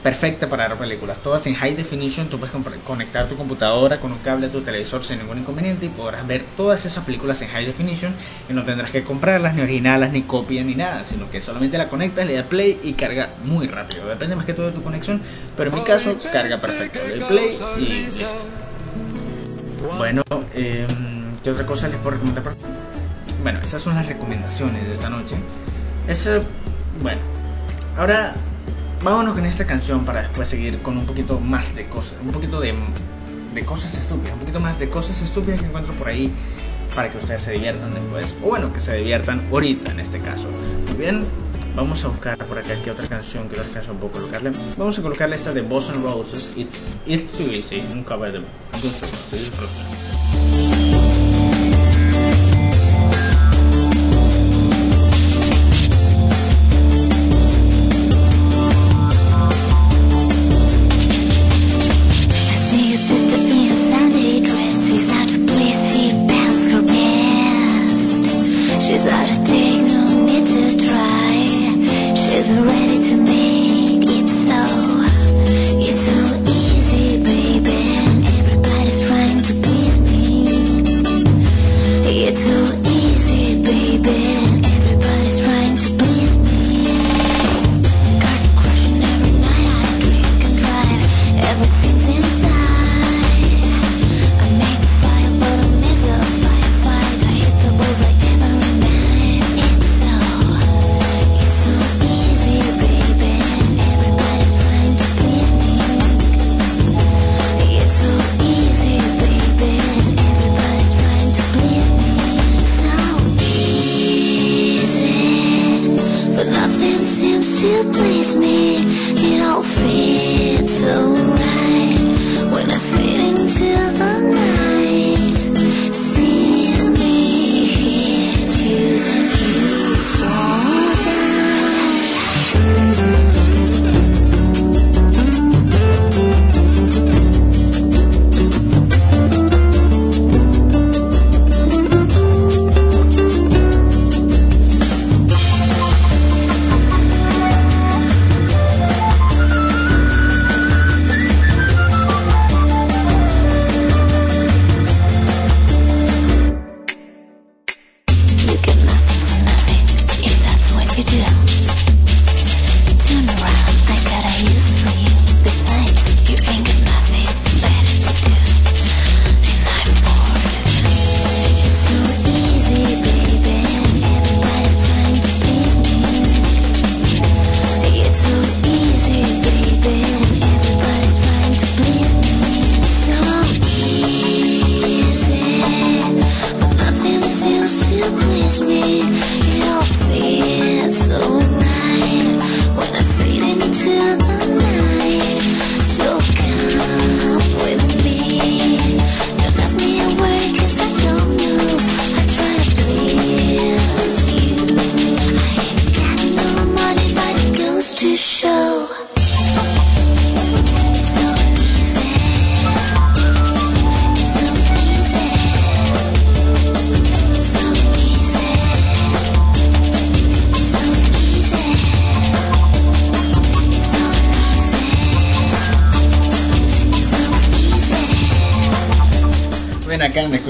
perfecta 0.06 0.46
para 0.46 0.68
ver 0.68 0.78
películas, 0.78 1.18
todas 1.18 1.44
en 1.48 1.56
high 1.56 1.74
definition, 1.74 2.28
tú 2.28 2.38
puedes 2.38 2.54
conectar 2.86 3.26
tu 3.26 3.34
computadora 3.34 3.98
con 3.98 4.12
un 4.12 4.18
cable 4.18 4.46
a 4.46 4.50
tu 4.50 4.60
televisor 4.60 5.02
sin 5.02 5.18
ningún 5.18 5.38
inconveniente 5.38 5.86
y 5.86 5.88
podrás 5.88 6.24
ver 6.24 6.44
todas 6.56 6.86
esas 6.86 7.04
películas 7.04 7.42
en 7.42 7.48
high 7.48 7.66
definition 7.66 8.14
y 8.48 8.52
no 8.52 8.62
tendrás 8.62 8.92
que 8.92 9.02
comprarlas, 9.02 9.56
ni 9.56 9.62
originarlas, 9.62 10.12
ni 10.12 10.22
copias, 10.22 10.64
ni 10.64 10.76
nada, 10.76 11.02
sino 11.04 11.28
que 11.28 11.40
solamente 11.40 11.76
la 11.76 11.88
conectas, 11.88 12.24
le 12.24 12.34
das 12.34 12.46
play 12.46 12.78
y 12.84 12.92
carga 12.92 13.30
muy 13.42 13.66
rápido, 13.66 14.06
depende 14.06 14.36
más 14.36 14.46
que 14.46 14.54
todo 14.54 14.66
de 14.66 14.72
tu 14.74 14.82
conexión, 14.84 15.20
pero 15.56 15.70
en 15.70 15.74
mi 15.74 15.82
caso 15.82 16.16
carga 16.32 16.60
perfecto, 16.60 17.00
le 17.04 17.24
play 17.24 17.58
y 17.76 17.80
listo. 17.80 18.26
Bueno, 19.96 20.22
eh, 20.54 20.86
¿qué 21.42 21.50
otra 21.50 21.66
cosa 21.66 21.88
les 21.88 21.96
puedo 21.96 22.12
recomendar? 22.12 22.44
Bueno, 23.42 23.58
esas 23.58 23.82
son 23.82 23.96
las 23.96 24.06
recomendaciones 24.06 24.86
de 24.86 24.92
esta 24.92 25.10
noche. 25.10 25.34
Esa, 26.06 26.42
bueno, 27.02 27.20
ahora 27.96 28.36
vámonos 29.02 29.34
con 29.34 29.46
esta 29.46 29.66
canción 29.66 30.04
para 30.04 30.22
después 30.22 30.48
seguir 30.48 30.78
con 30.82 30.96
un 30.96 31.06
poquito 31.06 31.40
más 31.40 31.74
de 31.74 31.86
cosas, 31.86 32.14
un 32.24 32.32
poquito 32.32 32.60
de, 32.60 32.74
de 33.54 33.62
cosas 33.62 33.96
estúpidas, 33.96 34.34
un 34.34 34.40
poquito 34.40 34.60
más 34.60 34.78
de 34.78 34.88
cosas 34.88 35.20
estúpidas 35.22 35.60
que 35.60 35.66
encuentro 35.66 35.92
por 35.94 36.08
ahí 36.08 36.32
para 36.94 37.10
que 37.10 37.18
ustedes 37.18 37.42
se 37.42 37.52
diviertan 37.52 37.92
después, 37.92 38.34
o 38.42 38.48
bueno, 38.48 38.72
que 38.72 38.80
se 38.80 38.96
diviertan 38.96 39.46
ahorita 39.50 39.90
en 39.90 40.00
este 40.00 40.18
caso. 40.20 40.48
Muy 40.88 40.96
bien, 40.96 41.24
vamos 41.74 42.02
a 42.04 42.08
buscar 42.08 42.38
por 42.38 42.58
acá 42.58 42.70
qué 42.82 42.90
otra 42.90 43.06
canción, 43.06 43.48
qué 43.48 43.60
otra 43.60 43.70
canción 43.72 43.98
puedo 43.98 44.14
colocarle. 44.14 44.52
Vamos 44.78 44.98
a 44.98 45.02
colocarle 45.02 45.36
esta 45.36 45.52
de 45.52 45.60
Boss 45.60 45.90
and 45.90 46.02
Roses, 46.02 46.50
It's, 46.56 46.80
It's 47.06 47.32
Too 47.32 47.52
Easy, 47.52 47.84
un 47.92 48.02
cover 48.02 48.32
de 48.32 48.38
Guns 48.72 49.00
Roses. 49.02 50.05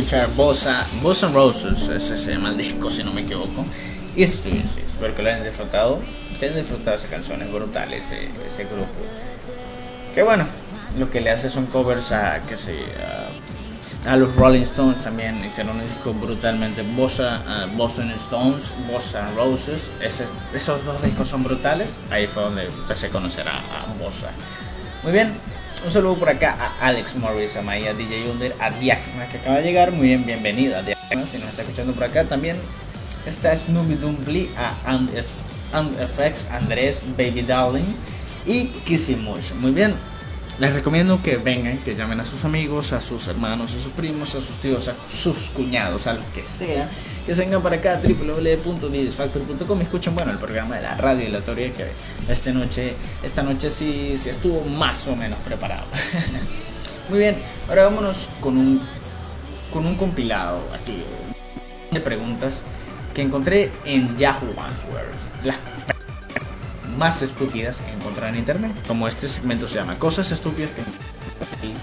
Escuchar 0.06 0.28
Bossa, 0.36 0.86
Bossa 1.02 1.26
Roses, 1.32 1.88
ese 1.88 2.16
se 2.16 2.30
llama 2.30 2.50
el 2.50 2.56
disco 2.56 2.88
si 2.90 3.02
no 3.02 3.12
me 3.12 3.22
equivoco. 3.22 3.64
Y 4.14 4.22
Experiences, 4.22 4.84
espero 4.86 5.16
que 5.16 5.22
lo 5.22 5.30
hayan 5.30 5.42
disfrutado. 5.42 6.00
Que 6.38 6.44
hayan 6.44 6.58
disfrutado 6.58 6.96
esas 6.96 7.10
canciones 7.10 7.52
brutales, 7.52 8.04
ese, 8.04 8.28
ese 8.46 8.64
grupo. 8.66 8.86
Que 10.14 10.22
bueno, 10.22 10.46
lo 10.96 11.10
que 11.10 11.20
le 11.20 11.30
hace 11.30 11.48
son 11.48 11.66
covers 11.66 12.12
a, 12.12 12.40
que 12.46 12.56
sé, 12.56 12.76
a, 14.04 14.12
a 14.12 14.16
los 14.16 14.36
Rolling 14.36 14.62
Stones 14.62 15.02
también. 15.02 15.44
Hicieron 15.44 15.80
un 15.80 15.88
disco 15.88 16.14
brutalmente. 16.14 16.82
Bossa, 16.82 17.42
a 17.44 17.66
Boston 17.74 18.12
Stones, 18.12 18.72
Bossa 18.88 19.28
Roses. 19.34 19.90
Ese, 20.00 20.24
esos 20.54 20.84
dos 20.84 21.02
discos 21.02 21.26
son 21.26 21.42
brutales. 21.42 21.88
Ahí 22.12 22.28
fue 22.28 22.44
donde 22.44 22.66
empecé 22.66 23.08
a 23.08 23.10
conocer 23.10 23.48
a, 23.48 23.56
a 23.56 23.86
Bossa. 23.98 24.30
Muy 25.02 25.12
bien, 25.12 25.34
un 25.86 25.92
saludo 25.92 26.16
por 26.16 26.28
acá 26.28 26.56
a 26.58 26.88
Alex 26.88 27.14
Morris, 27.14 27.56
a 27.56 27.62
Maya 27.62 27.94
DJ 27.94 28.28
Under, 28.28 28.56
a 28.58 28.70
Diaxma 28.70 29.28
que 29.28 29.38
acaba 29.38 29.58
de 29.58 29.62
llegar. 29.62 29.92
Muy 29.92 30.08
bien, 30.08 30.26
bienvenida 30.26 30.82
Diaxma, 30.82 31.24
si 31.26 31.38
nos 31.38 31.50
está 31.50 31.62
escuchando 31.62 31.92
por 31.92 32.02
acá. 32.02 32.24
También 32.24 32.56
está 33.24 33.54
Snoopy 33.54 33.94
Dumply, 33.94 34.50
a 34.56 34.74
And, 34.84 35.10
Andrés, 36.50 37.04
Baby 37.16 37.42
Darling 37.42 37.94
y 38.44 38.64
Kissimush. 38.84 39.52
Muy 39.52 39.70
bien, 39.70 39.94
les 40.58 40.72
recomiendo 40.72 41.22
que 41.22 41.36
vengan, 41.36 41.78
que 41.78 41.94
llamen 41.94 42.18
a 42.18 42.26
sus 42.26 42.44
amigos, 42.44 42.92
a 42.92 43.00
sus 43.00 43.28
hermanos, 43.28 43.72
a 43.72 43.80
sus 43.80 43.92
primos, 43.92 44.30
a 44.34 44.40
sus 44.40 44.58
tíos, 44.60 44.88
a 44.88 44.94
sus 45.08 45.36
cuñados, 45.50 46.08
a 46.08 46.14
los 46.14 46.24
que 46.34 46.42
sea. 46.42 46.90
Que 47.26 47.34
se 47.34 47.40
vengan 47.40 47.60
para 47.60 47.76
acá 47.76 47.94
a 47.94 48.00
www.disfactor.com 48.00 49.80
y 49.80 49.82
escuchen 49.82 50.14
bueno 50.14 50.30
el 50.30 50.38
programa 50.38 50.76
de 50.76 50.82
la 50.82 50.96
radio 50.96 51.26
aleatoria 51.26 51.72
que 51.74 51.86
esta 52.32 52.52
noche, 52.52 52.94
esta 53.24 53.42
noche 53.42 53.68
sí, 53.68 54.16
sí 54.16 54.30
estuvo 54.30 54.64
más 54.64 55.08
o 55.08 55.16
menos 55.16 55.38
preparado. 55.40 55.82
Muy 57.10 57.18
bien, 57.18 57.36
ahora 57.68 57.84
vámonos 57.84 58.28
con 58.40 58.56
un 58.56 58.80
con 59.72 59.84
un 59.84 59.96
compilado 59.96 60.60
aquí 60.72 61.02
de 61.90 62.00
preguntas 62.00 62.62
que 63.12 63.22
encontré 63.22 63.72
en 63.84 64.16
Yahoo 64.16 64.54
Answers. 64.58 65.16
Las 65.42 65.56
más 66.96 67.22
estúpidas 67.22 67.78
que 67.78 67.90
encontré 67.90 68.28
en 68.28 68.36
internet. 68.36 68.72
Como 68.86 69.08
este 69.08 69.28
segmento 69.28 69.66
se 69.66 69.74
llama 69.74 69.98
Cosas 69.98 70.30
estúpidas 70.30 70.70
que 70.72 70.82
y 71.66 71.74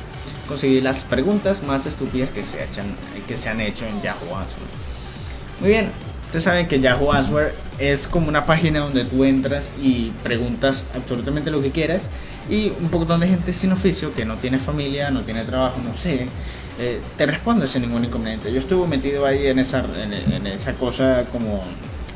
conseguí 0.47 0.81
las 0.81 0.99
preguntas 1.03 1.63
más 1.63 1.85
estúpidas 1.85 2.29
que 2.29 2.43
se, 2.43 2.63
echan, 2.63 2.85
que 3.27 3.35
se 3.35 3.49
han 3.49 3.61
hecho 3.61 3.85
en 3.85 4.01
Yahoo 4.01 4.35
Answers. 4.35 4.82
Muy 5.63 5.71
bien, 5.71 5.89
ustedes 6.25 6.43
saben 6.43 6.67
que 6.67 6.81
Yahoo 6.81 7.13
Answers 7.13 7.53
es 7.79 8.05
como 8.05 8.27
una 8.27 8.45
página 8.45 8.81
donde 8.81 9.05
tú 9.05 9.23
entras 9.23 9.71
y 9.81 10.11
preguntas 10.21 10.83
absolutamente 10.93 11.51
lo 11.51 11.61
que 11.61 11.71
quieras 11.71 12.01
y 12.49 12.73
un 12.81 12.89
poco 12.89 13.05
de 13.17 13.29
gente 13.29 13.53
sin 13.53 13.71
oficio 13.71 14.13
que 14.13 14.25
no 14.25 14.35
tiene 14.35 14.59
familia, 14.59 15.09
no 15.09 15.21
tiene 15.21 15.45
trabajo, 15.45 15.79
no 15.81 15.95
sé, 15.95 16.27
eh, 16.81 16.99
te 17.15 17.25
responde 17.25 17.65
sin 17.69 17.83
ningún 17.83 18.03
inconveniente. 18.03 18.51
Yo 18.51 18.59
estuve 18.59 18.85
metido 18.89 19.25
ahí 19.25 19.47
en 19.47 19.57
esa, 19.57 19.85
en 20.01 20.47
esa 20.47 20.73
cosa 20.73 21.23
como, 21.31 21.63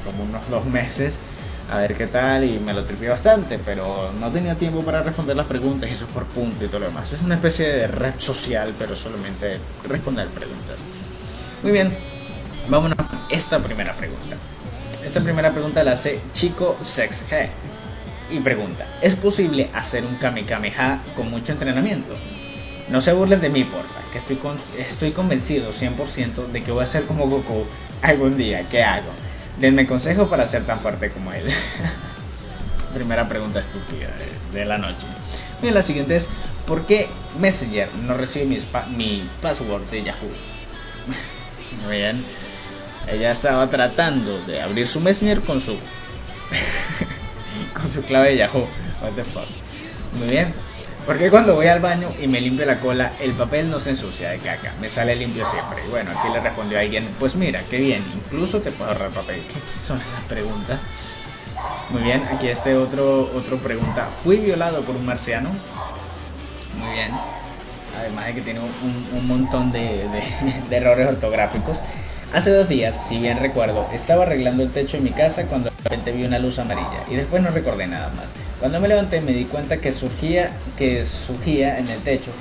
como 0.04 0.24
unos 0.26 0.50
dos 0.50 0.66
meses 0.66 1.18
a 1.72 1.78
ver 1.78 1.96
qué 1.96 2.08
tal 2.08 2.44
y 2.44 2.60
me 2.60 2.74
lo 2.74 2.84
tripié 2.84 3.08
bastante, 3.08 3.60
pero 3.64 4.12
no 4.20 4.30
tenía 4.30 4.56
tiempo 4.56 4.82
para 4.82 5.04
responder 5.04 5.38
las 5.38 5.48
preguntas 5.48 5.90
y 5.90 5.94
eso 5.94 6.04
es 6.04 6.12
por 6.12 6.26
punto 6.26 6.66
y 6.66 6.68
todo 6.68 6.82
lo 6.82 6.88
demás. 6.88 7.14
Es 7.14 7.22
una 7.22 7.36
especie 7.36 7.66
de 7.66 7.88
red 7.88 8.16
social, 8.18 8.74
pero 8.78 8.94
solamente 8.98 9.58
responder 9.88 10.28
preguntas. 10.28 10.76
Muy 11.64 11.72
bien, 11.72 11.96
vámonos 12.70 12.98
con 12.98 13.20
esta 13.30 13.60
primera 13.60 13.94
pregunta. 13.94 14.36
Esta 15.04 15.22
primera 15.22 15.52
pregunta 15.52 15.84
la 15.84 15.94
hace 15.94 16.20
Chico 16.34 16.78
Sex 16.84 17.24
G 17.30 17.48
y 18.30 18.40
pregunta, 18.42 18.86
¿es 19.02 19.16
posible 19.16 19.70
hacer 19.74 20.04
un 20.06 20.16
Kamehameha 20.16 21.00
con 21.16 21.30
mucho 21.30 21.54
entrenamiento? 21.54 22.14
No 22.90 23.02
se 23.02 23.14
burlen 23.14 23.42
de 23.42 23.50
mí, 23.50 23.64
porfa, 23.64 24.00
que 24.12 24.18
estoy, 24.18 24.40
estoy 24.78 25.12
convencido 25.12 25.72
100% 25.74 26.48
de 26.48 26.64
que 26.64 26.72
voy 26.72 26.84
a 26.84 26.88
ser 26.88 27.04
como 27.04 27.28
Goku 27.28 27.66
algún 28.02 28.38
día. 28.38 28.68
¿Qué 28.70 28.84
hago? 28.84 29.12
Denme 29.60 29.88
consejo 29.88 30.28
para 30.28 30.48
ser 30.48 30.64
tan 30.66 30.80
fuerte 30.80 31.10
como 31.10 31.32
él. 31.34 31.44
Primera 32.94 33.28
pregunta 33.28 33.60
estúpida 33.60 34.08
de, 34.52 34.60
de, 34.60 34.66
la 34.66 34.78
noche. 34.78 35.06
Bien, 35.62 35.74
la 35.74 35.84
siguiente 35.84 36.16
es, 36.16 36.28
¿por 36.66 36.86
qué 36.86 37.08
Messenger 37.40 37.90
no 38.06 38.16
recibe 38.16 38.46
mi, 38.46 38.60
mi 38.96 39.30
password 39.42 39.84
de 39.90 40.04
Yahoo? 40.04 40.32
Muy 41.86 41.98
bien. 41.98 42.24
Ella 43.10 43.32
estaba 43.32 43.70
tratando 43.70 44.40
de 44.46 44.62
abrir 44.62 44.88
su 44.88 45.00
Messenger 45.00 45.42
con 45.42 45.62
su 45.62 45.78
con 47.74 47.92
su 47.92 48.02
clave 48.04 48.32
de 48.32 48.38
Yahoo. 48.38 48.68
What 49.02 49.12
the 49.16 49.24
fuck. 49.24 49.48
Muy 50.18 50.28
bien. 50.28 50.54
Porque 51.08 51.30
cuando 51.30 51.56
voy 51.56 51.68
al 51.68 51.80
baño 51.80 52.10
y 52.22 52.28
me 52.28 52.42
limpio 52.42 52.66
la 52.66 52.82
cola, 52.82 53.14
el 53.22 53.32
papel 53.32 53.72
no 53.72 53.80
se 53.80 53.92
ensucia 53.92 54.32
de 54.32 54.40
caca, 54.40 54.74
me 54.82 54.90
sale 54.90 55.16
limpio 55.16 55.50
siempre. 55.50 55.86
Y 55.86 55.90
bueno, 55.90 56.12
aquí 56.12 56.28
le 56.34 56.42
respondió 56.42 56.78
alguien, 56.78 57.08
pues 57.18 57.36
mira, 57.36 57.64
qué 57.70 57.78
bien, 57.78 58.04
incluso 58.14 58.60
te 58.60 58.72
puedo 58.72 58.92
ahorrar 58.92 59.12
papel. 59.12 59.42
¿Qué 59.48 59.88
son 59.88 60.02
esas 60.02 60.22
preguntas? 60.28 60.82
Muy 61.92 62.04
bien, 62.04 62.22
aquí 62.30 62.50
este 62.50 62.76
otro, 62.76 63.32
otro 63.34 63.58
pregunta. 63.58 64.08
¿Fui 64.08 64.36
violado 64.36 64.82
por 64.82 64.98
un 64.98 65.06
marciano? 65.06 65.50
Muy 66.78 66.92
bien. 66.92 67.12
Además 67.98 68.26
de 68.26 68.34
que 68.34 68.42
tiene 68.42 68.60
un, 68.60 69.08
un 69.14 69.28
montón 69.28 69.72
de, 69.72 70.06
errores 70.72 71.08
ortográficos. 71.08 71.78
Hace 72.34 72.52
dos 72.52 72.68
días, 72.68 73.08
si 73.08 73.20
bien 73.20 73.40
recuerdo, 73.40 73.88
estaba 73.94 74.24
arreglando 74.24 74.62
el 74.62 74.70
techo 74.70 74.98
de 74.98 75.04
mi 75.04 75.12
casa 75.12 75.46
cuando 75.46 75.70
de 75.70 75.76
repente 75.82 76.12
vi 76.12 76.26
una 76.26 76.40
luz 76.40 76.60
amarilla 76.60 77.00
y 77.10 77.16
después 77.16 77.42
no 77.42 77.52
recordé 77.52 77.88
nada 77.88 78.10
más. 78.10 78.26
Cuando 78.60 78.82
me 78.82 78.90
levanté 78.90 79.22
me 79.22 79.32
di 79.32 79.46
cuenta 79.46 79.78
que 79.78 79.94
surgía, 79.94 80.52
que 80.78 81.06
surgía 81.06 81.80
en 81.80 81.88
el 81.88 82.02
techo, 82.02 82.32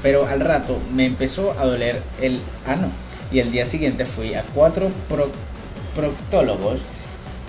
pero 0.00 0.28
al 0.28 0.40
rato 0.40 0.78
me 0.94 1.06
empezó 1.06 1.58
a 1.58 1.66
doler 1.66 2.00
el 2.20 2.40
ano 2.68 2.88
y 3.32 3.40
el 3.40 3.50
día 3.50 3.66
siguiente 3.66 4.04
fui 4.04 4.32
a 4.34 4.44
cuatro 4.54 4.92
pro, 5.08 5.28
proctólogos 5.96 6.80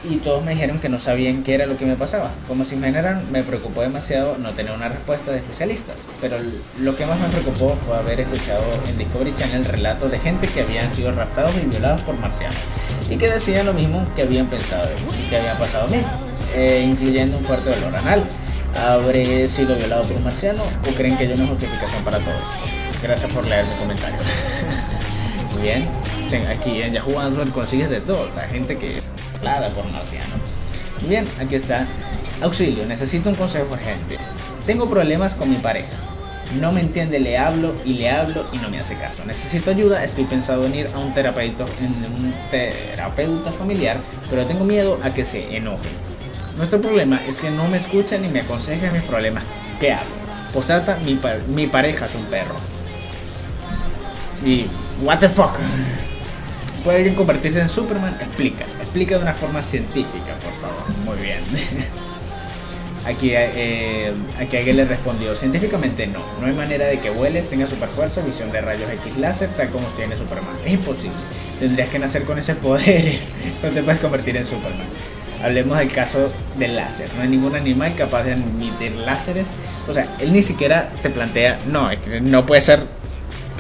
y 0.04 0.18
todos 0.18 0.44
me 0.44 0.52
dijeron 0.52 0.80
que 0.80 0.90
no 0.90 1.00
sabían 1.00 1.44
qué 1.44 1.56
era 1.56 1.66
lo 1.66 1.78
que 1.78 1.86
me 1.86 1.96
pasaba. 1.96 2.32
Como 2.48 2.66
se 2.66 2.76
imaginarán, 2.76 3.22
me 3.32 3.44
preocupó 3.44 3.82
demasiado 3.82 4.38
no 4.38 4.52
tener 4.52 4.74
una 4.74 4.90
respuesta 4.90 5.32
de 5.32 5.38
especialistas, 5.38 5.96
pero 6.22 6.38
lo 6.80 6.96
que 6.96 7.06
más 7.06 7.20
me 7.20 7.28
preocupó 7.30 7.70
fue 7.70 7.98
haber 7.98 8.20
escuchado 8.20 8.64
en 8.90 8.98
Discovery 8.98 9.34
Channel 9.36 9.66
relatos 9.66 10.12
de 10.12 10.20
gente 10.20 10.48
que 10.48 10.62
habían 10.62 10.94
sido 10.94 11.12
raptados 11.12 11.52
y 11.62 11.66
violados 11.68 12.02
por 12.02 12.18
marcianos 12.18 12.58
y 13.10 13.18
que 13.18 13.30
decían 13.30 13.66
lo 13.66 13.74
mismo 13.74 14.06
que 14.16 14.24
habían 14.24 14.48
pensado 14.48 14.90
y 15.20 15.30
que 15.30 15.38
había 15.38 15.58
pasado 15.58 15.86
a 15.86 15.90
mí, 15.90 16.02
eh, 16.54 16.86
incluyendo 16.88 17.38
un 17.38 17.44
fuerte 17.44 17.70
dolor 17.70 17.96
anal. 17.96 18.24
¿Habré 18.76 19.48
sido 19.48 19.76
violado 19.76 20.02
por 20.04 20.18
un 20.18 20.24
marciano 20.24 20.64
o 20.64 20.96
creen 20.96 21.16
que 21.16 21.26
hay 21.26 21.34
una 21.34 21.46
justificación 21.46 22.04
para 22.04 22.18
todo 22.18 22.34
esto? 22.34 23.04
Gracias 23.04 23.32
por 23.32 23.46
leer 23.46 23.66
mi 23.66 23.76
comentario. 23.76 24.18
Muy 25.54 25.62
bien, 25.62 25.88
aquí 26.48 26.82
en 26.82 26.94
Yahoo 26.94 27.20
Answer 27.20 27.50
consigues 27.50 27.90
de 27.90 28.02
todo, 28.02 28.30
la 28.36 28.44
gente 28.44 28.78
que 28.78 29.02
por 29.76 29.86
marciano. 29.92 30.34
Bien, 31.08 31.28
aquí 31.40 31.56
está. 31.56 31.86
Auxilio, 32.42 32.86
necesito 32.86 33.30
un 33.30 33.36
consejo 33.36 33.68
urgente. 33.72 34.18
Tengo 34.66 34.90
problemas 34.90 35.36
con 35.36 35.50
mi 35.50 35.58
pareja. 35.58 35.98
No 36.60 36.72
me 36.72 36.82
entiende, 36.82 37.20
le 37.20 37.38
hablo 37.38 37.74
y 37.84 37.94
le 37.94 38.10
hablo 38.10 38.46
y 38.54 38.58
no 38.58 38.70
me 38.70 38.80
hace 38.80 38.96
caso. 38.96 39.24
Necesito 39.26 39.72
ayuda, 39.72 40.04
estoy 40.04 40.26
pensado 40.26 40.66
en 40.66 40.76
ir 40.76 40.90
a 40.94 41.00
un 41.00 41.14
terapeuta, 41.14 41.66
un 41.66 42.34
terapeuta 42.52 43.52
familiar, 43.52 43.98
pero 44.30 44.46
tengo 44.46 44.64
miedo 44.64 45.00
a 45.04 45.14
que 45.14 45.24
se 45.24 45.58
enoje. 45.58 45.90
Nuestro 46.58 46.80
problema 46.80 47.20
es 47.28 47.40
que 47.40 47.50
no 47.50 47.68
me 47.68 47.78
escucha 47.78 48.18
ni 48.18 48.28
me 48.28 48.42
aconseja 48.42 48.92
mis 48.92 49.02
problemas. 49.04 49.44
¿Qué 49.80 49.94
hago? 49.94 50.04
Postdata, 50.54 50.98
mi, 51.04 51.20
mi 51.48 51.68
pareja 51.68 52.06
es 52.06 52.16
un 52.16 52.26
perro. 52.26 52.56
Y, 54.46 54.68
what 55.02 55.20
the 55.20 55.30
fuck? 55.30 55.58
¿Puede 56.84 56.98
alguien 56.98 57.16
convertirse 57.16 57.62
en 57.62 57.70
Superman? 57.70 58.16
Explica, 58.20 58.66
explica 58.82 59.16
de 59.18 59.24
una 59.24 59.34
forma 59.34 59.62
científica, 59.62 60.34
por 60.44 60.54
favor. 60.56 60.84
Muy 61.06 61.26
bien. 61.26 61.40
Aquí, 63.06 63.32
eh, 63.34 64.14
aquí 64.40 64.56
alguien 64.56 64.78
le 64.78 64.86
respondió, 64.86 65.36
científicamente 65.36 66.08
no, 66.08 66.20
no 66.40 66.48
hay 66.48 66.54
manera 66.54 66.86
de 66.86 67.00
que 67.00 67.10
vueles, 67.10 67.50
tengas 67.50 67.70
super 67.70 67.90
fuerza, 67.90 68.22
visión 68.22 68.50
de 68.50 68.62
rayos 68.62 68.90
X 68.90 69.18
láser, 69.18 69.50
tal 69.58 69.72
como 69.72 69.86
tiene 69.90 70.16
Superman. 70.16 70.56
Es 70.66 70.72
imposible. 70.72 71.12
Tendrías 71.60 71.90
que 71.90 72.00
nacer 72.00 72.24
con 72.24 72.40
ese 72.40 72.56
poder, 72.56 73.20
no 73.64 73.70
te 73.72 73.84
puedes 73.84 74.00
convertir 74.00 74.38
en 74.38 74.46
Superman. 74.46 74.88
Hablemos 75.44 75.78
del 75.80 75.92
caso 75.92 76.32
del 76.58 76.78
láser. 76.78 77.10
No 77.18 77.24
hay 77.24 77.28
ningún 77.28 77.58
animal 77.58 77.94
capaz 77.98 78.24
de 78.24 78.34
emitir 78.34 78.94
láseres. 78.94 79.48
O 79.90 79.94
sea, 79.94 80.08
él 80.22 80.32
ni 80.32 80.42
siquiera 80.42 80.90
te 81.02 81.10
plantea, 81.10 81.60
no, 81.68 81.90
no 82.22 82.46
puede 82.46 82.62
ser 82.62 82.84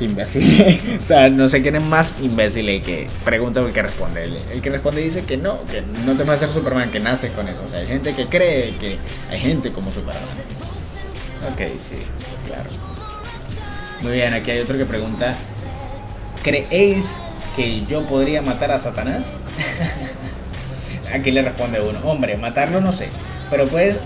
que 0.04 0.12
imbécil. 0.12 1.00
o 1.02 1.06
sea, 1.06 1.30
no 1.30 1.50
sé 1.50 1.62
quién 1.62 1.76
es 1.76 1.84
más 1.84 2.14
imbécil 2.22 2.70
el 2.70 2.82
que 2.82 3.08
pregunta 3.24 3.62
o 3.62 3.68
el 3.68 3.74
que 3.74 3.82
responde. 3.82 4.24
El, 4.24 4.38
el, 4.52 4.62
que 4.62 4.70
responde 4.70 5.02
dice 5.02 5.24
que 5.24 5.38
no, 5.38 5.64
que 5.66 5.84
no 6.06 6.16
te 6.16 6.24
va 6.24 6.34
a 6.34 6.38
ser 6.38 6.50
Superman, 6.50 6.92
que 6.92 7.00
nace 7.00 7.30
con 7.32 7.48
eso. 7.48 7.62
O 7.66 7.70
sea, 7.70 7.80
hay 7.80 7.88
gente 7.88 8.14
que 8.14 8.28
cree 8.28 8.76
que 8.80 8.98
hay 9.32 9.40
gente 9.40 9.72
como 9.72 9.92
Superman. 9.92 10.24
Ok, 11.52 11.62
sí, 11.78 11.98
claro. 12.48 12.70
Muy 14.02 14.14
bien, 14.14 14.34
aquí 14.34 14.52
hay 14.52 14.60
otro 14.60 14.78
que 14.78 14.86
pregunta, 14.86 15.36
¿creéis 16.44 17.06
que 17.56 17.86
yo 17.86 18.04
podría 18.06 18.42
matar 18.42 18.72
a 18.72 18.80
Satanás? 18.80 19.38
aquí 21.14 21.32
le 21.32 21.42
responde 21.42 21.80
uno, 21.80 22.00
hombre, 22.04 22.36
matarlo 22.38 22.82
no 22.82 22.92
sé, 22.92 23.08
pero 23.50 23.66
puedes 23.68 24.00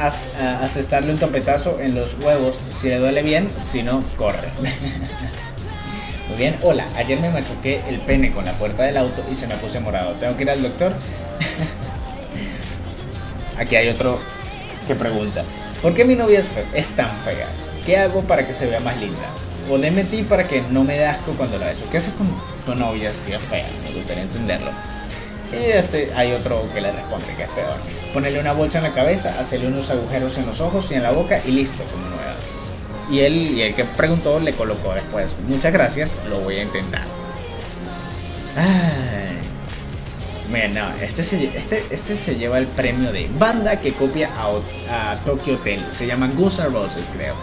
as, 0.00 0.28
uh, 0.38 0.64
asestarle 0.64 1.12
un 1.12 1.18
topetazo 1.18 1.80
en 1.80 1.94
los 1.94 2.14
huevos 2.20 2.56
si 2.80 2.88
le 2.88 2.98
duele 2.98 3.22
bien, 3.22 3.48
si 3.62 3.82
no, 3.82 4.02
corre. 4.16 4.48
Muy 6.28 6.38
bien, 6.38 6.56
hola, 6.62 6.86
ayer 6.96 7.20
me 7.20 7.30
machuqué 7.30 7.80
el 7.88 8.00
pene 8.00 8.32
con 8.32 8.44
la 8.44 8.52
puerta 8.52 8.82
del 8.82 8.96
auto 8.96 9.24
y 9.30 9.36
se 9.36 9.46
me 9.46 9.54
puse 9.56 9.80
morado. 9.80 10.12
¿Tengo 10.14 10.36
que 10.36 10.42
ir 10.42 10.50
al 10.50 10.62
doctor? 10.62 10.92
Aquí 13.58 13.76
hay 13.76 13.88
otro 13.88 14.18
que 14.86 14.94
pregunta, 14.94 15.42
¿por 15.82 15.94
qué 15.94 16.04
mi 16.04 16.14
novia 16.14 16.42
es, 16.74 16.88
tan 16.90 17.10
fea? 17.18 17.48
¿Qué 17.84 17.96
hago 17.96 18.20
para 18.22 18.46
que 18.46 18.52
se 18.52 18.66
vea 18.66 18.80
más 18.80 18.96
linda? 18.98 19.28
O 19.70 19.78
le 19.78 19.90
metí 19.90 20.22
para 20.22 20.46
que 20.46 20.62
no 20.70 20.84
me 20.84 20.98
dé 20.98 21.06
asco 21.06 21.32
cuando 21.32 21.58
la 21.58 21.66
beso. 21.66 21.84
¿Qué 21.90 21.98
haces 21.98 22.12
con 22.14 22.28
tu 22.64 22.78
novia 22.78 23.10
si 23.24 23.32
es 23.32 23.42
fea? 23.42 23.66
Me 23.84 23.96
gustaría 23.96 24.24
entenderlo. 24.24 24.70
Y 25.52 25.70
este, 25.70 26.12
hay 26.14 26.32
otro 26.32 26.64
que 26.74 26.80
le 26.80 26.92
responde 26.92 27.26
que 27.36 27.44
es 27.44 27.50
peor. 27.50 27.76
Ponerle 28.12 28.40
una 28.40 28.52
bolsa 28.52 28.78
en 28.78 28.84
la 28.84 28.92
cabeza, 28.92 29.38
hacerle 29.38 29.68
unos 29.68 29.88
agujeros 29.90 30.36
en 30.38 30.46
los 30.46 30.60
ojos 30.60 30.86
y 30.90 30.94
en 30.94 31.02
la 31.02 31.12
boca 31.12 31.40
y 31.44 31.50
listo, 31.52 31.82
como 31.84 32.08
nueva. 32.08 32.34
Y 33.10 33.20
él, 33.20 33.34
y 33.34 33.62
el 33.62 33.74
que 33.74 33.84
preguntó 33.84 34.40
le 34.40 34.52
colocó 34.52 34.92
después. 34.94 35.30
Muchas 35.48 35.72
gracias, 35.72 36.10
lo 36.28 36.40
voy 36.40 36.56
a 36.56 36.62
intentar. 36.62 37.04
Ay. 38.56 39.26
No, 40.72 40.88
este 41.02 41.24
se, 41.24 41.44
este, 41.44 41.82
este 41.90 42.16
se 42.16 42.36
lleva 42.36 42.58
el 42.58 42.66
premio 42.66 43.12
de 43.12 43.28
banda 43.38 43.80
que 43.80 43.92
copia 43.92 44.30
a, 44.36 45.12
a 45.12 45.16
Tokyo 45.24 45.54
Hotel. 45.54 45.84
Se 45.92 46.06
llama 46.06 46.30
Guns 46.34 46.62
Roses, 46.72 47.06
creo. 47.14 47.34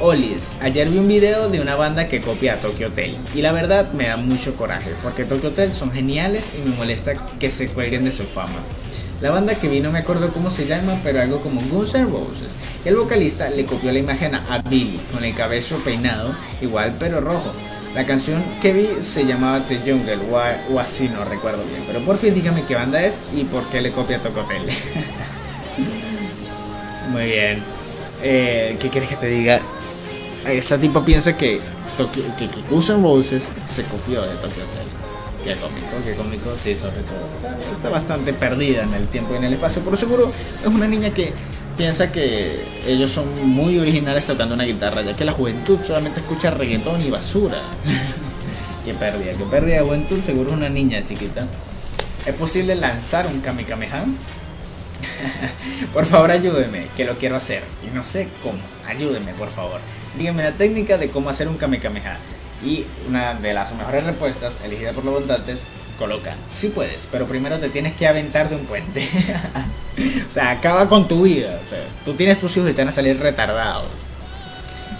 Olis, 0.00 0.52
ayer 0.62 0.88
vi 0.88 0.98
un 0.98 1.08
video 1.08 1.48
de 1.48 1.60
una 1.60 1.74
banda 1.74 2.06
que 2.06 2.20
copia 2.20 2.54
a 2.54 2.56
Tokyo 2.58 2.86
Hotel. 2.86 3.16
Y 3.34 3.42
la 3.42 3.50
verdad 3.50 3.90
me 3.92 4.06
da 4.06 4.16
mucho 4.16 4.54
coraje, 4.54 4.92
porque 5.02 5.24
Tokyo 5.24 5.48
Hotel 5.48 5.72
son 5.72 5.90
geniales 5.90 6.52
y 6.56 6.68
me 6.68 6.76
molesta 6.76 7.14
que 7.40 7.50
se 7.50 7.66
cuelguen 7.66 8.04
de 8.04 8.12
su 8.12 8.22
fama. 8.22 8.60
La 9.20 9.30
banda 9.30 9.56
que 9.56 9.68
vi 9.68 9.80
no 9.80 9.90
me 9.90 9.98
acuerdo 9.98 10.32
cómo 10.32 10.52
se 10.52 10.66
llama, 10.66 11.00
pero 11.02 11.20
algo 11.20 11.40
como 11.40 11.60
Guns 11.62 11.96
N' 11.96 12.04
Roses. 12.04 12.50
El 12.84 12.94
vocalista 12.94 13.50
le 13.50 13.64
copió 13.64 13.90
la 13.90 13.98
imagen 13.98 14.36
a 14.36 14.62
Billy, 14.70 15.00
con 15.12 15.24
el 15.24 15.34
cabello 15.34 15.78
peinado, 15.78 16.32
igual 16.62 16.94
pero 17.00 17.20
rojo. 17.20 17.50
La 17.96 18.06
canción 18.06 18.40
que 18.62 18.72
vi 18.72 18.88
se 19.02 19.26
llamaba 19.26 19.64
The 19.66 19.78
Jungle 19.78 20.18
o, 20.30 20.38
así, 20.78 21.08
no 21.08 21.24
recuerdo 21.24 21.64
bien. 21.64 21.82
Pero 21.88 22.04
por 22.04 22.18
fin 22.18 22.34
dígame 22.34 22.62
qué 22.66 22.76
banda 22.76 23.04
es 23.04 23.18
y 23.34 23.42
por 23.42 23.64
qué 23.64 23.80
le 23.80 23.90
copia 23.90 24.18
a 24.18 24.20
Tokyo 24.20 24.44
Hotel. 24.44 24.62
Muy 27.10 27.24
bien. 27.24 27.64
Eh, 28.22 28.76
¿Qué 28.80 28.90
quieres 28.90 29.08
que 29.08 29.16
te 29.16 29.26
diga? 29.26 29.60
Esta 30.50 30.78
tipo 30.78 31.04
piensa 31.04 31.36
que, 31.36 31.60
Tokyo, 31.96 32.22
que, 32.38 32.48
que 32.48 32.60
se 33.68 33.84
copió 33.84 34.22
de 34.22 34.34
Tokyo 34.36 34.62
Hotel. 34.64 34.88
Qué 35.44 35.54
cómico, 35.56 35.86
qué 36.04 36.14
cómico, 36.14 36.50
sí, 36.62 36.74
sobre 36.74 37.02
todo. 37.02 37.26
Está, 37.76 37.88
bastante 37.90 38.32
perdida 38.32 38.82
en 38.82 38.94
el 38.94 39.06
tiempo 39.08 39.34
y 39.34 39.36
en 39.36 39.44
el 39.44 39.52
espacio. 39.54 39.82
Por 39.82 39.96
seguro 39.96 40.32
es 40.60 40.66
una 40.66 40.86
niña 40.86 41.10
que 41.10 41.32
piensa 41.76 42.10
que 42.10 42.64
ellos 42.86 43.10
son 43.10 43.48
muy 43.48 43.78
originales 43.78 44.26
tocando 44.26 44.54
una 44.54 44.64
guitarra, 44.64 45.02
ya 45.02 45.14
que 45.14 45.24
la 45.24 45.32
juventud 45.32 45.78
solamente 45.86 46.20
escucha 46.20 46.50
reggaetón 46.50 47.04
y 47.04 47.10
basura. 47.10 47.60
qué 48.84 48.94
pérdida, 48.94 49.32
qué 49.32 49.44
pérdida 49.44 49.76
de 49.76 49.82
juventud, 49.82 50.18
seguro 50.24 50.50
es 50.50 50.56
una 50.56 50.68
niña 50.68 51.04
chiquita. 51.06 51.46
¿Es 52.26 52.34
posible 52.34 52.74
lanzar 52.74 53.26
un 53.26 53.40
Kamehameha? 53.40 54.04
por 55.92 56.04
favor 56.04 56.30
ayúdeme, 56.30 56.88
que 56.96 57.04
lo 57.04 57.16
quiero 57.16 57.36
hacer. 57.36 57.62
Y 57.86 57.94
no 57.94 58.04
sé 58.04 58.28
cómo. 58.42 58.58
Ayúdeme, 58.86 59.32
por 59.34 59.50
favor. 59.50 59.80
Dígame 60.16 60.44
la 60.44 60.52
técnica 60.52 60.98
de 60.98 61.10
cómo 61.10 61.30
hacer 61.30 61.48
un 61.48 61.56
Kamehameha. 61.56 62.16
Y 62.64 62.86
una 63.08 63.34
de 63.34 63.54
las 63.54 63.72
mejores 63.74 64.04
respuestas, 64.04 64.54
elegida 64.64 64.92
por 64.92 65.04
los 65.04 65.14
votantes, 65.14 65.60
coloca, 65.98 66.34
sí 66.50 66.68
puedes, 66.68 67.00
pero 67.10 67.26
primero 67.26 67.58
te 67.58 67.68
tienes 67.68 67.94
que 67.94 68.06
aventar 68.06 68.48
de 68.48 68.56
un 68.56 68.64
puente. 68.64 69.08
o 70.28 70.32
sea, 70.32 70.50
acaba 70.50 70.88
con 70.88 71.06
tu 71.06 71.22
vida. 71.22 71.58
O 71.64 71.70
sea, 71.70 71.84
tú 72.04 72.14
tienes 72.14 72.40
tus 72.40 72.56
hijos 72.56 72.70
y 72.70 72.72
te 72.72 72.82
van 72.82 72.88
a 72.88 72.92
salir 72.92 73.18
retardados. 73.18 73.86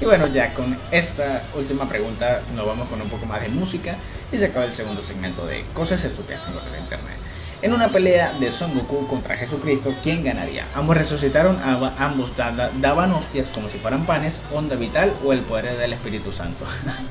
Y 0.00 0.04
bueno, 0.04 0.28
ya 0.28 0.54
con 0.54 0.76
esta 0.92 1.42
última 1.56 1.88
pregunta 1.88 2.42
nos 2.54 2.66
vamos 2.66 2.88
con 2.88 3.00
un 3.00 3.08
poco 3.08 3.26
más 3.26 3.42
de 3.42 3.48
música 3.48 3.96
y 4.30 4.38
se 4.38 4.46
acaba 4.46 4.66
el 4.66 4.72
segundo 4.72 5.02
segmento 5.02 5.44
de 5.46 5.64
Cosas 5.74 6.04
encontré 6.04 6.36
en 6.36 6.82
internet. 6.84 7.16
En 7.60 7.72
una 7.72 7.88
pelea 7.88 8.34
de 8.38 8.52
Son 8.52 8.72
Goku 8.72 9.06
contra 9.08 9.36
Jesucristo, 9.36 9.92
¿quién 10.02 10.22
ganaría? 10.22 10.64
Ambos 10.76 10.96
resucitaron, 10.96 11.58
ambos 11.98 12.36
da- 12.36 12.70
daban 12.80 13.12
hostias 13.12 13.48
como 13.48 13.68
si 13.68 13.78
fueran 13.78 14.06
panes, 14.06 14.40
onda 14.54 14.76
vital 14.76 15.12
o 15.24 15.32
el 15.32 15.40
poder 15.40 15.76
del 15.76 15.92
Espíritu 15.92 16.30
Santo. 16.32 16.64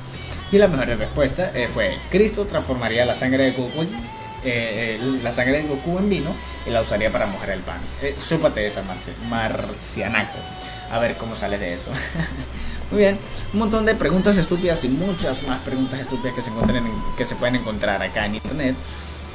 y 0.52 0.56
la 0.56 0.68
mejor 0.68 0.86
respuesta 0.86 1.50
eh, 1.54 1.68
fue, 1.68 1.98
Cristo 2.10 2.46
transformaría 2.46 3.04
la 3.04 3.14
sangre 3.14 3.44
de 3.44 3.50
Goku, 3.52 3.82
eh, 3.82 3.86
eh, 4.44 5.20
la 5.22 5.34
sangre 5.34 5.62
de 5.62 5.68
Goku 5.68 5.98
en 5.98 6.08
vino 6.08 6.34
y 6.66 6.70
la 6.70 6.80
usaría 6.80 7.12
para 7.12 7.26
mojar 7.26 7.50
el 7.50 7.60
pan. 7.60 7.80
Eh, 8.00 8.16
súpate 8.18 8.66
esa, 8.66 8.80
marci- 8.84 9.28
marcianaco. 9.28 10.38
A 10.90 10.98
ver 10.98 11.16
cómo 11.18 11.36
sales 11.36 11.60
de 11.60 11.74
eso. 11.74 11.90
Muy 12.90 13.00
bien, 13.00 13.18
un 13.52 13.58
montón 13.58 13.84
de 13.84 13.94
preguntas 13.94 14.38
estúpidas 14.38 14.82
y 14.82 14.88
muchas 14.88 15.42
más 15.42 15.60
preguntas 15.60 16.00
estúpidas 16.00 16.34
que 16.34 16.40
se, 16.40 16.48
encuentran 16.48 16.86
en- 16.86 16.92
que 17.18 17.26
se 17.26 17.36
pueden 17.36 17.56
encontrar 17.56 18.02
acá 18.02 18.24
en 18.24 18.36
internet. 18.36 18.74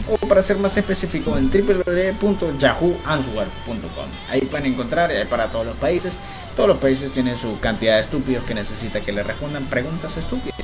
O 0.10 0.18
para 0.28 0.44
ser 0.44 0.58
más 0.58 0.76
específico 0.76 1.38
en 1.38 1.50
www.yahooanswer.com. 1.50 4.10
Ahí 4.30 4.42
pueden 4.42 4.74
encontrar 4.74 5.10
eh, 5.12 5.26
para 5.26 5.48
todos 5.48 5.66
los 5.66 5.78
países. 5.78 6.20
Todos 6.56 6.70
los 6.70 6.78
países 6.78 7.12
tienen 7.12 7.38
su 7.38 7.60
cantidad 7.60 7.96
de 7.96 8.02
estúpidos 8.02 8.44
que 8.44 8.54
necesita 8.54 9.02
que 9.02 9.12
le 9.12 9.24
respondan 9.24 9.64
preguntas 9.66 10.16
estúpidas. 10.18 10.60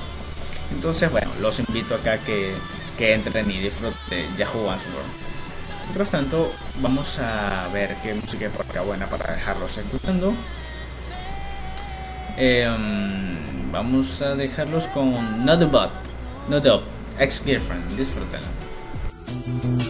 Entonces, 0.72 1.12
bueno, 1.12 1.32
los 1.42 1.60
invito 1.60 1.96
acá 1.96 2.20
que, 2.20 2.54
que 2.98 3.14
entren 3.14 3.50
y 3.50 3.60
disfruten 3.60 4.38
Yahoo 4.38 4.70
Answer. 4.70 4.92
Mientras 5.86 6.12
tanto, 6.12 6.52
vamos 6.82 7.18
a 7.18 7.68
ver 7.74 7.96
qué 8.04 8.14
música 8.14 8.46
hay 8.46 8.52
por 8.52 8.64
acá 8.64 8.82
buena 8.82 9.08
para 9.08 9.34
dejarlos 9.34 9.76
escuchando. 9.76 10.34
Em, 12.38 13.72
vamos 13.72 14.22
a 14.22 14.36
dejarlos 14.36 14.84
con 14.94 15.44
Not 15.44 15.64
a 15.64 15.66
Bot, 15.66 15.92
Not 16.48 16.84
Ex 17.18 17.42
Girlfriend. 17.44 17.98
Disfrútenlo. 17.98 18.69
Always 19.30 19.89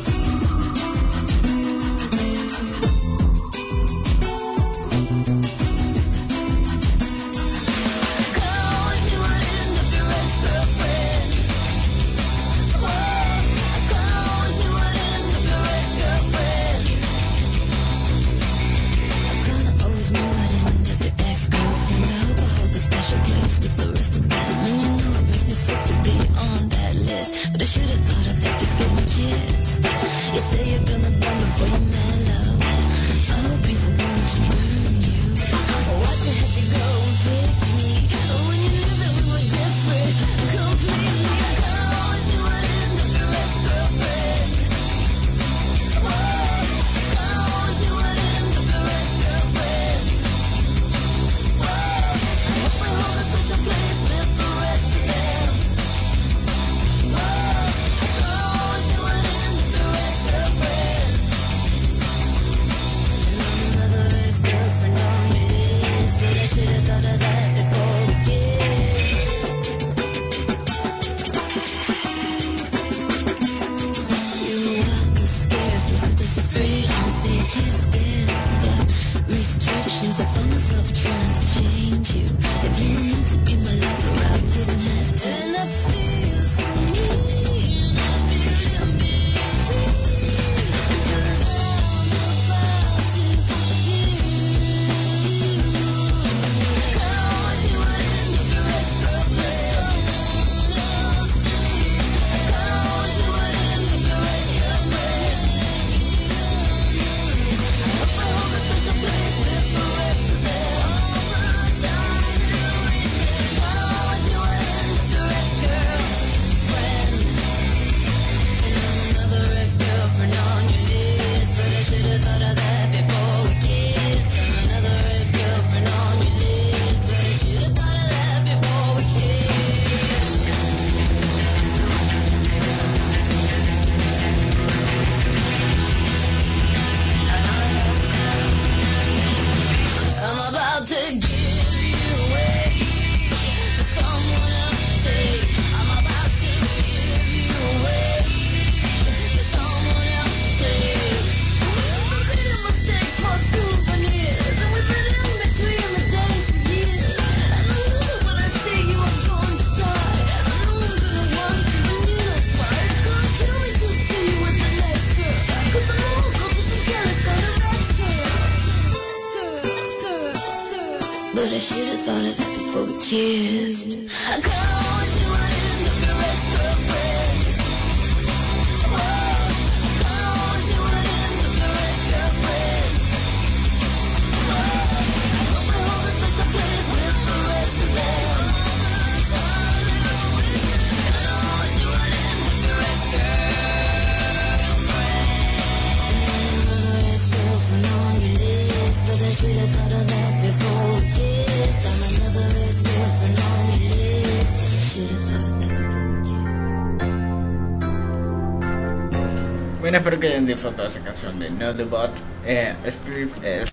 disfrutado 210.50 210.90
esa 210.90 211.00
canción 211.00 211.40
de 211.40 211.50
No 211.50 211.76
The 211.76 211.84
Bot, 211.86 212.12
eh, 212.46 212.76
Spirit, 212.86 213.32
eh, 213.44 213.66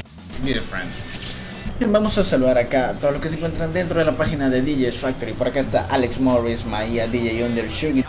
Friends. 0.43 1.37
Bien, 1.79 1.93
vamos 1.93 2.17
a 2.19 2.25
saludar 2.25 2.59
acá 2.59 2.91
a 2.91 2.93
todos 2.93 3.15
los 3.15 3.23
que 3.23 3.29
se 3.29 3.37
encuentran 3.37 3.73
dentro 3.73 3.99
de 3.99 4.05
la 4.05 4.13
página 4.13 4.49
de 4.49 4.63
DJs 4.63 4.97
Factory. 4.97 5.33
Por 5.33 5.49
acá 5.49 5.61
está 5.61 5.87
Alex 5.91 6.21
Morris, 6.21 6.65
Maia, 6.65 7.07
DJ 7.07 7.45
Under, 7.45 7.71
Sugar 7.71 8.05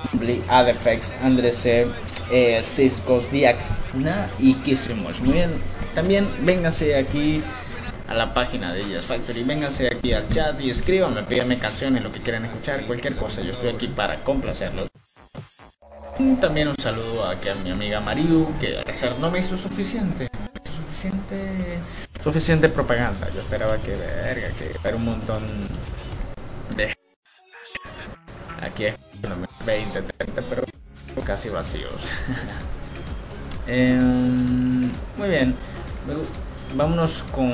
Adefex, 0.50 1.12
Andrés 1.24 1.58
C, 1.58 1.88
eh, 2.32 2.62
Cisco, 2.64 3.24
Diaxna 3.32 4.28
y 4.40 4.54
Kissimosh. 4.56 5.20
Muy 5.22 5.34
bien, 5.34 5.50
también 5.96 6.28
vénganse 6.42 6.96
aquí 6.96 7.42
a 8.08 8.14
la 8.14 8.34
página 8.34 8.74
de 8.74 8.84
DJs 8.84 9.06
Factory, 9.06 9.44
vénganse 9.44 9.88
aquí 9.88 10.14
al 10.14 10.28
chat 10.30 10.60
y 10.62 10.70
escríbanme, 10.70 11.24
pídanme 11.24 11.60
canciones, 11.60 12.04
lo 12.04 12.12
que 12.12 12.22
quieran 12.22 12.46
escuchar, 12.46 12.86
cualquier 12.86 13.16
cosa. 13.16 13.42
Yo 13.42 13.52
estoy 13.52 13.70
aquí 13.70 13.88
para 13.88 14.24
complacerlos. 14.24 14.88
También 16.18 16.68
un 16.68 16.76
saludo 16.78 17.28
aquí 17.28 17.48
a 17.50 17.56
mi 17.56 17.70
amiga 17.70 18.00
Mariu, 18.00 18.52
que 18.60 18.78
al 18.78 18.84
parecer 18.86 19.20
no 19.20 19.30
me 19.30 19.40
hizo 19.40 19.56
suficiente. 19.56 20.28
me 20.34 20.62
hizo 20.64 20.74
suficiente. 20.76 21.80
Suficiente 22.24 22.70
propaganda. 22.70 23.30
Yo 23.30 23.42
esperaba 23.42 23.78
que 23.78 23.96
verga, 23.96 24.50
que 24.58 24.76
era 24.84 24.98
un 24.98 25.06
montón 25.06 25.44
de. 26.76 26.96
Aquí 28.62 28.86
es 28.86 28.96
20, 29.64 30.02
30, 30.02 30.42
pero 30.50 30.64
casi 31.24 31.50
vacíos. 31.50 31.94
Em, 33.70 34.90
muy 35.18 35.28
bien. 35.28 35.54
Vámonos 36.74 37.24
con. 37.32 37.52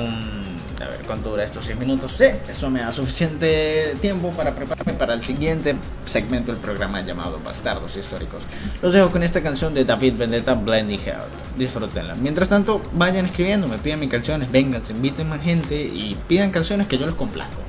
A 0.82 0.88
ver 0.88 1.00
cuánto 1.06 1.30
dura 1.30 1.44
estos 1.44 1.64
6 1.66 1.78
minutos. 1.78 2.14
Sí, 2.18 2.24
eso 2.48 2.70
me 2.70 2.80
da 2.80 2.92
suficiente 2.92 3.94
tiempo 4.00 4.30
para 4.30 4.54
prepararme 4.54 4.94
para 4.94 5.14
el 5.14 5.22
siguiente 5.22 5.76
segmento 6.04 6.52
del 6.52 6.60
programa 6.60 7.00
llamado 7.00 7.38
Bastardos 7.44 7.96
Históricos. 7.96 8.42
Los 8.82 8.92
dejo 8.92 9.10
con 9.10 9.22
esta 9.22 9.40
canción 9.40 9.72
de 9.72 9.84
David 9.84 10.14
Vendetta, 10.16 10.54
Blending 10.54 10.98
Heart. 10.98 11.56
Disfrútenla. 11.56 12.14
Mientras 12.16 12.48
tanto, 12.48 12.82
vayan 12.92 13.26
escribiendo, 13.26 13.68
me 13.68 13.78
pidan 13.78 14.00
mis 14.00 14.10
canciones, 14.10 14.50
vengan, 14.50 14.84
se 14.84 14.92
inviten 14.92 15.28
más 15.28 15.42
gente 15.42 15.76
y 15.76 16.16
pidan 16.28 16.50
canciones 16.50 16.86
que 16.86 16.98
yo 16.98 17.06
les 17.06 17.14
complazco. 17.14 17.60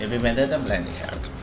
David 0.00 0.20
Vendetta, 0.20 0.56
Blending 0.58 0.94
Heart. 0.94 1.37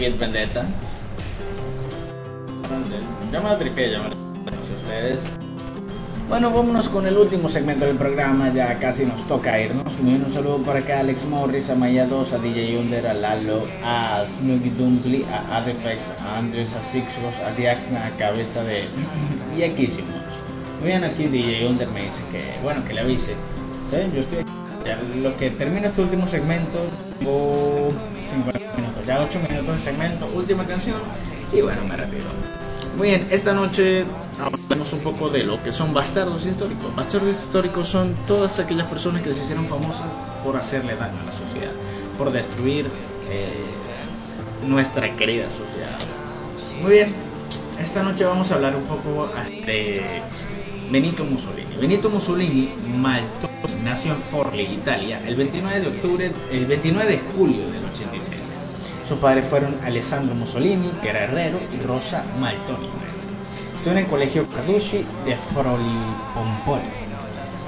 David 0.00 0.18
Vendetta. 0.18 0.64
Ya 3.30 3.40
me 3.40 3.48
la 3.50 3.58
tripé, 3.58 3.90
ya 3.90 3.98
me 3.98 4.08
la 4.08 4.14
no 4.14 4.66
sé 4.66 4.74
ustedes. 4.82 5.20
Bueno, 6.26 6.50
vámonos 6.50 6.88
con 6.88 7.06
el 7.06 7.18
último 7.18 7.50
segmento 7.50 7.84
del 7.84 7.96
programa, 7.96 8.48
ya 8.48 8.78
casi 8.78 9.04
nos 9.04 9.26
toca 9.28 9.60
irnos. 9.60 9.92
Muy 10.00 10.12
bien, 10.12 10.24
un 10.24 10.32
saludo 10.32 10.58
para 10.62 10.78
acá 10.78 10.96
a 10.96 11.00
Alex 11.00 11.26
Morris, 11.26 11.68
a 11.68 11.74
Maya 11.74 12.06
2, 12.06 12.32
a 12.32 12.38
DJ 12.38 12.78
Under, 12.78 13.06
a 13.08 13.14
Lalo, 13.14 13.66
a 13.84 14.24
Snooky 14.26 14.70
Dumply, 14.70 15.26
a 15.30 15.58
Adefex, 15.58 16.10
a 16.24 16.38
Andres, 16.38 16.74
a 16.76 16.82
Sixros, 16.82 17.34
a 17.46 17.50
Diaxna, 17.52 18.06
a 18.06 18.10
Cabeza 18.12 18.64
de... 18.64 18.84
y 19.58 19.64
aquísimos. 19.64 20.14
Muy 20.80 20.88
bien, 20.88 21.04
aquí 21.04 21.26
DJ 21.26 21.66
Under 21.68 21.88
me 21.88 22.04
dice 22.04 22.22
que, 22.32 22.54
bueno, 22.62 22.82
que 22.86 22.94
le 22.94 23.00
avise. 23.00 23.32
¿Sí? 23.90 23.96
Yo 24.14 24.20
estoy 24.20 24.38
aquí. 24.38 24.50
Ya 24.86 24.98
lo 25.20 25.36
que 25.36 25.50
termina 25.50 25.88
este 25.88 26.00
último 26.00 26.26
segmento, 26.26 26.78
tengo 27.18 27.92
50 28.30 28.58
minutos, 28.58 28.69
ya 29.06 29.20
8 29.22 29.40
minutos 29.48 29.76
de 29.76 29.80
segmento, 29.80 30.26
última 30.34 30.64
canción, 30.64 30.98
y 31.52 31.60
bueno, 31.60 31.82
me 31.88 31.96
retiro. 31.96 32.24
Muy 32.96 33.08
bien, 33.08 33.26
esta 33.30 33.52
noche 33.52 34.04
hablamos 34.38 34.92
un 34.92 35.00
poco 35.00 35.30
de 35.30 35.44
lo 35.44 35.62
que 35.62 35.72
son 35.72 35.94
bastardos 35.94 36.44
históricos. 36.44 36.94
Bastardos 36.94 37.30
históricos 37.30 37.88
son 37.88 38.14
todas 38.26 38.58
aquellas 38.58 38.86
personas 38.88 39.22
que 39.22 39.32
se 39.32 39.44
hicieron 39.44 39.66
famosas 39.66 40.08
por 40.44 40.56
hacerle 40.56 40.96
daño 40.96 41.20
a 41.22 41.26
la 41.26 41.32
sociedad, 41.32 41.72
por 42.18 42.32
destruir 42.32 42.86
eh, 43.30 43.64
nuestra 44.66 45.14
querida 45.14 45.50
sociedad. 45.50 45.98
Muy 46.82 46.92
bien, 46.92 47.14
esta 47.80 48.02
noche 48.02 48.24
vamos 48.24 48.50
a 48.50 48.56
hablar 48.56 48.74
un 48.74 48.84
poco 48.84 49.30
de 49.66 50.22
Benito 50.90 51.24
Mussolini. 51.24 51.76
Benito 51.80 52.10
Mussolini 52.10 52.70
Maltoni 52.96 53.50
nació 53.84 54.12
en 54.12 54.22
Forlì, 54.22 54.62
Italia, 54.62 55.22
el 55.26 55.36
29 55.36 55.80
de 55.80 55.88
octubre, 55.88 56.30
el 56.52 56.66
29 56.66 57.12
de 57.12 57.18
julio 57.18 57.70
del 57.70 57.84
83. 57.84 58.29
Sus 59.10 59.18
padres 59.18 59.44
fueron 59.44 59.76
Alessandro 59.84 60.36
Mussolini, 60.36 60.88
que 61.02 61.08
era 61.08 61.24
herrero, 61.24 61.58
y 61.74 61.84
Rosa 61.84 62.22
Maltoni. 62.38 62.88
Estudió 63.74 63.90
en 63.90 63.98
el 63.98 64.06
colegio 64.06 64.46
Carducci 64.46 65.04
de 65.24 65.36
Frolipompoli, 65.36 66.84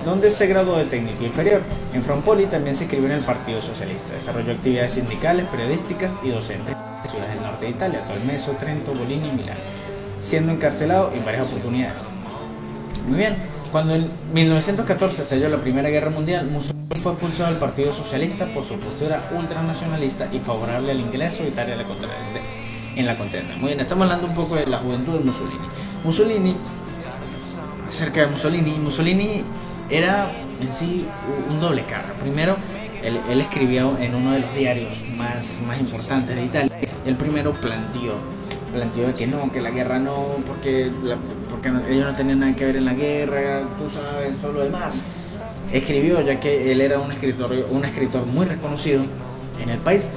donde 0.05 0.31
se 0.31 0.47
graduó 0.47 0.77
de 0.77 0.85
técnico 0.85 1.25
inferior. 1.25 1.63
En 1.93 2.01
Frompoli 2.01 2.47
también 2.47 2.77
se 2.77 2.85
inscribió 2.85 3.09
en 3.09 3.17
el 3.17 3.25
Partido 3.25 3.61
Socialista. 3.61 4.15
Desarrolló 4.15 4.53
actividades 4.53 4.93
sindicales, 4.93 5.45
periodísticas 5.47 6.13
y 6.23 6.29
docentes 6.29 6.77
en 7.03 7.11
ciudades 7.11 7.35
del 7.35 7.43
norte 7.43 7.65
de 7.65 7.71
Italia, 7.73 8.05
Tolmeso, 8.07 8.53
Trento, 8.53 8.95
Bolini 8.95 9.29
y 9.31 9.33
Milán, 9.33 9.57
siendo 10.21 10.53
encarcelado 10.53 11.11
en 11.13 11.25
varias 11.25 11.49
oportunidades. 11.49 11.97
Muy 13.09 13.19
bien, 13.19 13.37
cuando 13.73 13.95
en 13.95 14.09
1914 14.35 15.23
estalló 15.23 15.49
la 15.49 15.57
Primera 15.57 15.89
Guerra 15.89 16.11
Mundial, 16.11 16.47
Mussolini 16.47 16.79
fue 17.03 17.13
expulsado 17.13 17.49
del 17.49 17.59
Partido 17.59 17.91
Socialista 17.93 18.45
por 18.47 18.67
su 18.67 18.75
postura 18.75 19.23
ultranacionalista 19.37 20.29
y 20.31 20.39
favorable 20.39 20.93
al 20.93 21.01
ingreso 21.01 21.43
de 21.43 21.49
Italia 21.49 21.73
en 21.73 23.07
la 23.07 23.17
contienda. 23.17 23.57
Muy 23.57 23.69
bien, 23.69 23.81
estamos 23.81 24.03
hablando 24.03 24.27
un 24.27 24.35
poco 24.35 24.57
de 24.57 24.67
la 24.67 24.77
juventud 24.77 25.19
de 25.19 25.25
Mussolini. 25.25 25.65
Mussolini, 26.05 26.57
acerca 27.89 28.21
de 28.21 28.27
Mussolini, 28.27 28.73
Mussolini 28.73 29.43
era 29.89 30.31
en 30.61 30.75
sí 30.75 31.05
un 31.49 31.59
doble 31.59 31.83
cara. 31.85 32.13
Primero, 32.21 32.57
él, 33.03 33.41
escribió 33.41 33.97
en 33.99 34.15
uno 34.15 34.33
de 34.33 34.41
los 34.41 34.55
diarios 34.55 34.93
más, 35.17 35.61
más 35.67 35.81
importantes 35.81 36.37
de 36.37 36.45
Italia. 36.45 36.73
El 37.07 37.17
primero 37.17 37.53
planteó 37.53 38.17
planteó 38.73 39.15
que 39.15 39.27
no, 39.27 39.53
que 39.53 39.61
la 39.61 39.71
guerra 39.71 39.99
no, 39.99 40.15
porque, 40.47 40.91
la- 41.03 41.17
ellos 41.69 42.07
no 42.07 42.15
tenían 42.17 42.41
nada 42.41 42.55
que 42.55 42.65
ver 42.67 42.77
en 42.77 42.85
la 42.85 42.95
guerra, 42.95 43.61
tú 43.79 43.89
sabes, 43.89 44.37
todo 44.39 44.53
lo 44.53 44.61
demás. 44.65 45.01
Escribió, 45.73 46.21
ya 46.21 46.39
que 46.41 46.73
él 46.73 46.81
era 46.81 46.99
un 46.99 47.13
escritor, 47.13 47.53
un 47.71 47.85
escritor 47.85 48.27
muy 48.27 48.47
reconocido 48.47 49.03
en 49.63 49.69
el 49.71 49.79
país, 49.79 50.09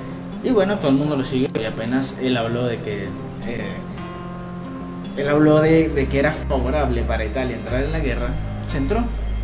y 0.44 0.50
bueno, 0.52 0.78
todo 0.78 0.90
el 0.90 0.96
mundo 0.98 1.16
lo 1.18 1.24
siguió, 1.24 1.50
y 1.60 1.66
apenas 1.66 2.16
él 2.22 2.36
habló 2.38 2.66
de 2.66 2.80
que. 2.80 3.04
eh, 3.48 3.72
él 5.18 5.30
habló 5.30 5.62
de, 5.62 5.88
de 5.88 6.08
que 6.08 6.20
era 6.20 6.30
favorable 6.32 7.04
para 7.04 7.24
Italia 7.24 7.56
entrar 7.56 7.82
en 7.84 7.92
la 7.94 8.00
guerra, 8.00 8.30
se 8.68 8.80
entró. 8.80 9.04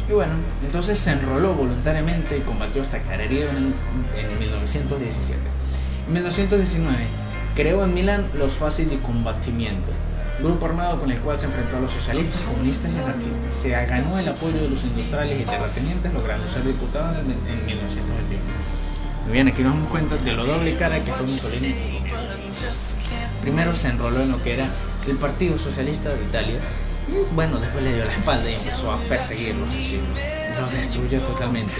Y 0.09 0.13
bueno, 0.13 0.33
entonces 0.65 0.99
se 0.99 1.11
enroló 1.11 1.53
voluntariamente 1.53 2.37
y 2.37 2.41
combatió 2.41 2.81
hasta 2.81 2.99
caer 2.99 3.21
herido 3.21 3.49
en, 3.51 3.73
en 4.17 4.39
1917. 4.39 5.39
En 6.07 6.13
1919 6.13 6.97
creó 7.55 7.85
en 7.85 7.93
Milán 7.93 8.25
los 8.37 8.53
Fasci 8.53 8.83
di 8.83 8.97
Combatimiento, 8.97 9.91
grupo 10.39 10.65
armado 10.65 10.99
con 10.99 11.11
el 11.11 11.19
cual 11.19 11.39
se 11.39 11.45
enfrentó 11.45 11.77
a 11.77 11.79
los 11.81 11.91
socialistas, 11.91 12.41
comunistas 12.41 12.91
y 12.91 12.97
anarquistas. 12.97 13.55
Se 13.55 13.69
ganó 13.69 14.17
el 14.19 14.27
apoyo 14.27 14.61
de 14.61 14.69
los 14.69 14.83
industriales 14.83 15.41
y 15.41 15.43
terratenientes, 15.43 16.13
logrando 16.13 16.51
ser 16.51 16.63
diputado 16.63 17.19
en, 17.19 17.31
en 17.31 17.65
1921. 17.65 18.41
Muy 19.25 19.33
bien, 19.33 19.47
aquí 19.47 19.61
nos 19.61 19.73
damos 19.73 19.89
cuenta 19.89 20.17
de 20.17 20.33
lo 20.33 20.45
doble 20.45 20.75
cara 20.77 21.03
que 21.03 21.13
fue 21.13 21.25
Mussolini. 21.27 21.75
Primero 23.41 23.75
se 23.75 23.89
enroló 23.89 24.21
en 24.21 24.31
lo 24.31 24.41
que 24.41 24.53
era 24.55 24.67
el 25.07 25.17
Partido 25.17 25.57
Socialista 25.57 26.09
de 26.09 26.23
Italia 26.23 26.59
y 27.07 27.33
bueno, 27.33 27.59
después 27.59 27.83
le 27.83 27.95
dio 27.95 28.05
la 28.05 28.13
espalda 28.13 28.49
y 28.49 28.53
empezó 28.53 28.91
a 28.91 28.97
perseguirlos, 28.97 29.67
así, 29.69 29.99
los 30.59 30.71
destruyó 30.71 31.19
totalmente. 31.21 31.73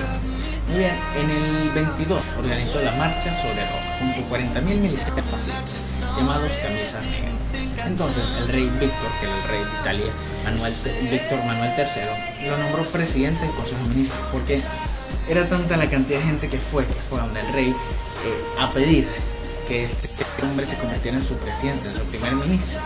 Muy 0.68 0.80
bien, 0.80 0.96
en 1.18 1.30
el 1.30 1.70
22 1.72 2.22
organizó 2.38 2.82
la 2.82 2.92
marcha 2.94 3.34
sobre 3.34 3.66
Roma 3.66 4.16
junto 4.16 4.36
a 4.36 4.40
40.000 4.40 4.62
militares 4.64 5.26
fascistas 5.26 6.04
llamados 6.18 6.52
camisas 6.62 7.04
negras. 7.06 7.41
Entonces 7.86 8.28
el 8.38 8.48
rey 8.48 8.70
Víctor, 8.80 9.10
que 9.20 9.26
era 9.26 9.36
el 9.38 9.44
rey 9.50 9.60
de 9.64 9.80
Italia, 9.82 10.14
Manuel, 10.44 10.74
Víctor 11.12 11.40
Manuel 11.46 11.72
III, 11.78 12.48
lo 12.50 12.58
nombró 12.58 12.84
presidente 12.86 13.46
del 13.46 13.56
Consejo 13.56 13.82
de 13.84 13.90
Ministros 13.90 14.28
porque 14.32 14.62
era 15.30 15.48
tanta 15.48 15.78
la 15.78 15.90
cantidad 15.90 16.20
de 16.20 16.26
gente 16.26 16.48
que 16.48 16.60
fue, 16.60 16.86
que 16.86 16.94
donde 17.16 17.40
el 17.40 17.54
rey 17.54 17.70
eh, 17.70 18.60
a 18.60 18.70
pedir 18.72 19.08
que 19.68 19.84
este 19.84 20.08
hombre 20.44 20.66
se 20.66 20.76
convirtiera 20.78 21.18
en 21.18 21.26
su 21.26 21.36
presidente, 21.36 21.88
en 21.88 21.94
su 21.94 22.02
primer 22.06 22.36
ministro. 22.36 22.80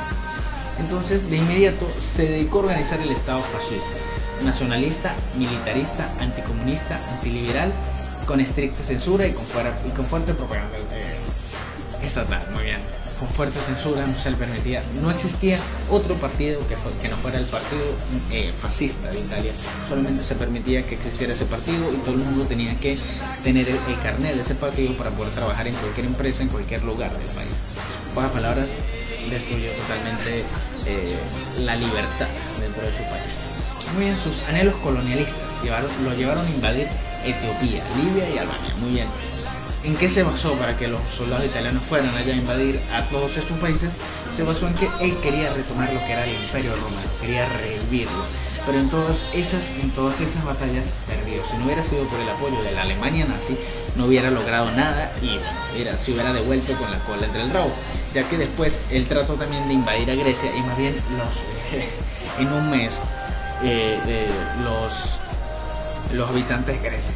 Entonces, 0.80 1.30
de 1.30 1.38
inmediato 1.38 1.88
se 2.16 2.24
dedicó 2.28 2.59
a 2.59 2.61
organizar 2.63 2.99
el 2.99 3.09
Estado 3.09 3.41
fascista, 3.41 3.86
nacionalista, 4.43 5.13
militarista, 5.38 6.07
anticomunista, 6.20 6.99
antiliberal, 7.13 7.72
con 8.26 8.39
estricta 8.41 8.84
censura 8.84 9.26
y 9.26 9.32
con, 9.32 9.45
fuera- 9.45 9.76
y 9.88 9.89
con 9.91 10.05
fuerte 10.05 10.34
propaganda 10.34 10.78
eh, 10.91 12.05
estatal. 12.05 12.45
Muy 12.53 12.63
bien. 12.63 12.80
Fuerte 13.34 13.59
censura 13.59 14.05
no 14.07 14.13
se 14.17 14.32
le 14.32 14.38
permitía, 14.38 14.82
no 15.01 15.11
existía 15.11 15.57
otro 15.89 16.15
partido 16.15 16.59
que, 16.67 16.76
no 17.09 17.15
fuera 17.17 17.38
el 17.38 17.45
partido 17.45 17.84
eh, 18.32 18.51
fascista 18.57 19.09
de 19.11 19.19
Italia. 19.19 19.51
Solamente 19.89 20.23
se 20.23 20.36
permitía 20.36 20.86
que 20.86 20.95
existiera 20.95 21.34
ese 21.34 21.45
partido 21.45 21.91
y 21.91 21.97
todo 21.97 22.13
el 22.15 22.21
mundo 22.21 22.45
tenía 22.45 22.80
que 22.80 22.97
tener 23.43 23.67
el, 23.67 23.76
el 23.88 23.99
carnet 24.01 24.36
de 24.36 24.41
ese 24.41 24.55
partido 24.55 24.93
para 24.95 25.09
poder 25.11 25.34
trabajar 25.34 25.67
en 25.67 25.73
cualquier 25.76 26.05
empresa, 26.07 26.43
en 26.43 26.49
cualquier 26.49 26.84
lugar 26.84 27.11
del 27.17 27.28
país. 27.28 27.49
Pocas 28.13 28.32
palabras, 28.32 28.69
destruyó 29.30 29.71
totalmente 29.71 30.43
eh, 30.86 31.17
la 31.65 31.76
libertad 31.76 32.28
dentro 32.61 32.82
de 32.84 32.91
su 32.91 33.03
país. 33.03 33.34
Muy 33.95 34.03
bien, 34.05 34.17
sus 34.23 34.41
anhelos 34.49 34.76
colonialistas 34.84 35.36
llevaron- 35.63 35.91
lo 36.03 36.13
llevaron 36.15 36.45
a 36.45 36.49
invadir 36.49 36.88
Etiopía, 37.26 37.84
Libia 37.97 38.30
y 38.30 38.38
Albania. 38.38 38.73
Muy 38.80 38.91
bien. 38.93 39.07
¿En 39.86 39.96
qué 39.98 40.10
se 40.10 40.24
basó 40.24 40.54
para 40.54 40.76
que 40.76 40.88
los 40.88 41.00
soldados 41.16 41.46
italianos 41.46 41.84
fueran 41.84 42.16
allá 42.16 42.34
a 42.34 42.38
invadir 42.38 42.82
a 42.92 43.04
todos 43.04 43.38
estos 43.38 43.56
países? 43.60 43.92
Se 44.36 44.42
basó 44.42 44.66
en 44.66 44.74
que 44.74 44.90
él 45.00 45.16
quería 45.22 45.54
retomar 45.54 45.94
lo 45.94 46.00
que 46.00 46.12
era 46.12 46.26
el 46.26 46.34
Imperio 46.34 46.72
Romano, 46.72 47.08
quería 47.22 47.48
revivirlo. 47.48 48.26
Pero 48.66 48.80
en 48.80 48.90
todas 48.90 49.28
esas, 49.36 49.70
en 49.80 49.92
todas 49.92 50.20
esas 50.20 50.44
batallas 50.44 50.86
perdió. 51.06 51.44
Si 51.48 51.56
no 51.58 51.66
hubiera 51.66 51.84
sido 51.84 52.04
por 52.06 52.20
el 52.20 52.28
apoyo 52.28 52.64
de 52.64 52.72
la 52.72 52.82
Alemania 52.82 53.26
nazi, 53.26 53.56
no 53.96 54.06
hubiera 54.06 54.32
logrado 54.32 54.72
nada 54.72 55.12
y 55.22 55.40
mira, 55.78 55.96
se 56.00 56.14
hubiera 56.14 56.34
devuelto 56.34 56.74
con 56.74 56.90
la 56.90 56.98
cola 57.02 57.28
entre 57.28 57.44
el 57.44 57.52
rabo. 57.52 57.72
Ya 58.16 58.28
que 58.28 58.40
después 58.40 58.74
él 58.90 59.06
trató 59.06 59.36
también 59.36 59.68
de 59.68 59.76
invadir 59.76 60.10
a 60.10 60.16
Grecia 60.16 60.50
y 60.56 60.64
más 60.64 60.80
bien 60.80 60.96
los 61.16 62.40
en 62.40 62.52
un 62.52 62.72
mes 62.72 62.92
eh, 63.64 64.28
los 64.64 65.20
los 66.14 66.30
habitantes 66.30 66.82
de 66.82 66.89
Grecia. 66.89 67.14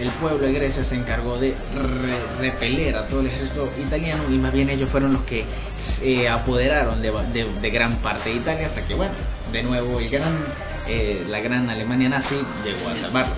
El 0.00 0.08
pueblo 0.20 0.46
de 0.46 0.52
Grecia 0.52 0.84
se 0.84 0.96
encargó 0.96 1.38
de 1.38 1.50
re- 1.50 2.40
repeler 2.50 2.96
a 2.96 3.06
todo 3.06 3.20
el 3.20 3.26
ejército 3.28 3.68
italiano 3.84 4.22
y 4.30 4.38
más 4.38 4.52
bien 4.52 4.68
ellos 4.70 4.88
fueron 4.90 5.12
los 5.12 5.22
que 5.22 5.44
se 5.80 6.28
apoderaron 6.28 7.00
de, 7.02 7.70
gran 7.70 7.94
parte 7.96 8.30
de 8.30 8.36
Italia 8.36 8.66
hasta 8.66 8.82
que, 8.86 8.94
bueno, 8.94 9.14
de 9.52 9.62
nuevo 9.62 10.00
el 10.00 10.08
gran, 10.10 10.34
eh, 10.88 11.24
la 11.28 11.40
gran 11.40 11.70
Alemania 11.70 12.08
nazi 12.08 12.34
llegó 12.64 12.88
a 12.90 12.94
salvarlo. 13.00 13.34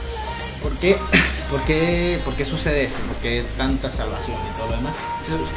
¿Por 0.63 0.73
qué? 0.77 0.97
¿Por 1.51 1.63
qué, 1.63 2.21
por 2.25 2.35
qué 2.35 2.45
sucede 2.45 2.85
esto? 2.85 2.99
¿Por 3.07 3.17
qué 3.17 3.43
tanta 3.57 3.91
salvación 3.91 4.37
y 4.37 4.57
todo 4.59 4.71
lo 4.71 4.77
demás? 4.77 4.95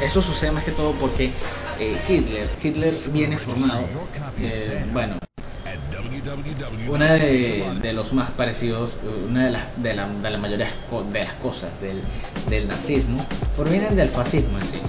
Eso, 0.02 0.22
sucede 0.22 0.50
más 0.52 0.64
que 0.64 0.70
todo 0.72 0.92
porque 0.92 1.30
eh, 1.80 1.96
Hitler, 2.08 2.48
Hitler 2.62 2.94
viene 3.12 3.36
formado, 3.36 3.84
eh, 4.40 4.86
bueno, 4.92 5.16
una 6.88 7.14
de, 7.14 7.64
de 7.80 7.92
los 7.92 8.12
más 8.12 8.30
parecidos, 8.30 8.92
una 9.28 9.46
de 9.46 9.50
las 9.50 9.82
de 9.82 9.94
la, 9.94 10.06
de 10.08 10.30
la 10.30 10.38
mayoría 10.38 10.66
de 10.66 11.24
las 11.24 11.32
cosas 11.34 11.80
del, 11.80 12.00
del 12.48 12.68
nazismo, 12.68 13.24
provienen 13.56 13.96
del 13.96 14.08
fascismo 14.08 14.58
en 14.58 14.64
sí. 14.64 14.80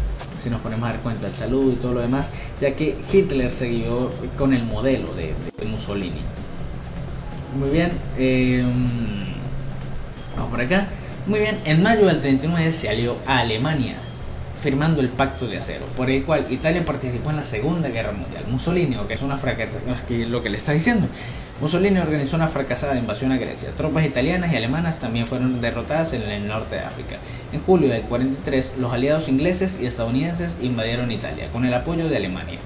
Si 0.42 0.50
nos 0.50 0.62
ponemos 0.62 0.90
a 0.90 0.94
dar 0.94 1.02
cuenta 1.02 1.26
del 1.26 1.36
saludo 1.36 1.72
y 1.72 1.76
todo 1.76 1.94
lo 1.94 2.02
demás, 2.02 2.30
ya 2.60 2.76
que 2.76 2.98
Hitler 3.12 3.52
siguió 3.52 4.12
con 4.38 4.54
el 4.54 4.64
modelo 4.66 5.14
de, 5.14 5.34
de 5.58 5.66
Mussolini. 5.66 6.22
Muy 7.58 7.70
bien, 7.70 7.92
eh, 8.18 8.64
vamos 10.36 10.52
por 10.52 10.62
acá. 10.62 10.88
Muy 11.26 11.40
bien, 11.40 11.60
en 11.64 11.82
mayo 11.82 12.06
del 12.08 12.20
39 12.20 12.72
se 12.74 12.90
alió 12.90 13.18
a 13.26 13.40
Alemania 13.40 13.96
firmando 14.64 15.02
el 15.02 15.10
Pacto 15.10 15.46
de 15.46 15.58
Acero, 15.58 15.86
por 15.98 16.10
el 16.10 16.24
cual 16.24 16.46
Italia 16.50 16.86
participó 16.86 17.32
en 17.32 17.36
la 17.36 17.44
Segunda 17.44 17.90
Guerra 17.90 18.14
Mundial. 18.14 18.46
Mussolini, 18.50 18.96
que 19.08 19.14
es 19.14 19.22
una 19.22 19.38
fracasada, 19.38 19.80
es 20.10 20.30
lo 20.30 20.42
que 20.42 20.50
le 20.50 20.58
está 20.58 20.72
diciendo, 20.72 21.08
Mussolini 21.60 22.00
organizó 22.00 22.38
una 22.38 22.48
fracasada 22.48 22.98
invasión 22.98 23.34
a 23.34 23.38
Grecia. 23.38 23.72
Tropas 23.72 24.06
italianas 24.06 24.54
y 24.54 24.56
alemanas 24.56 25.00
también 25.00 25.26
fueron 25.26 25.60
derrotadas 25.60 26.14
en 26.14 26.22
el 26.22 26.48
norte 26.48 26.76
de 26.76 26.82
África. 26.82 27.18
En 27.52 27.62
julio 27.62 27.90
del 27.90 28.04
43, 28.04 28.76
los 28.80 28.94
aliados 28.94 29.28
ingleses 29.28 29.78
y 29.82 29.86
estadounidenses 29.86 30.56
invadieron 30.62 31.12
Italia 31.12 31.50
con 31.52 31.66
el 31.66 31.74
apoyo 31.74 32.08
de 32.08 32.16
Alemania. 32.16 32.60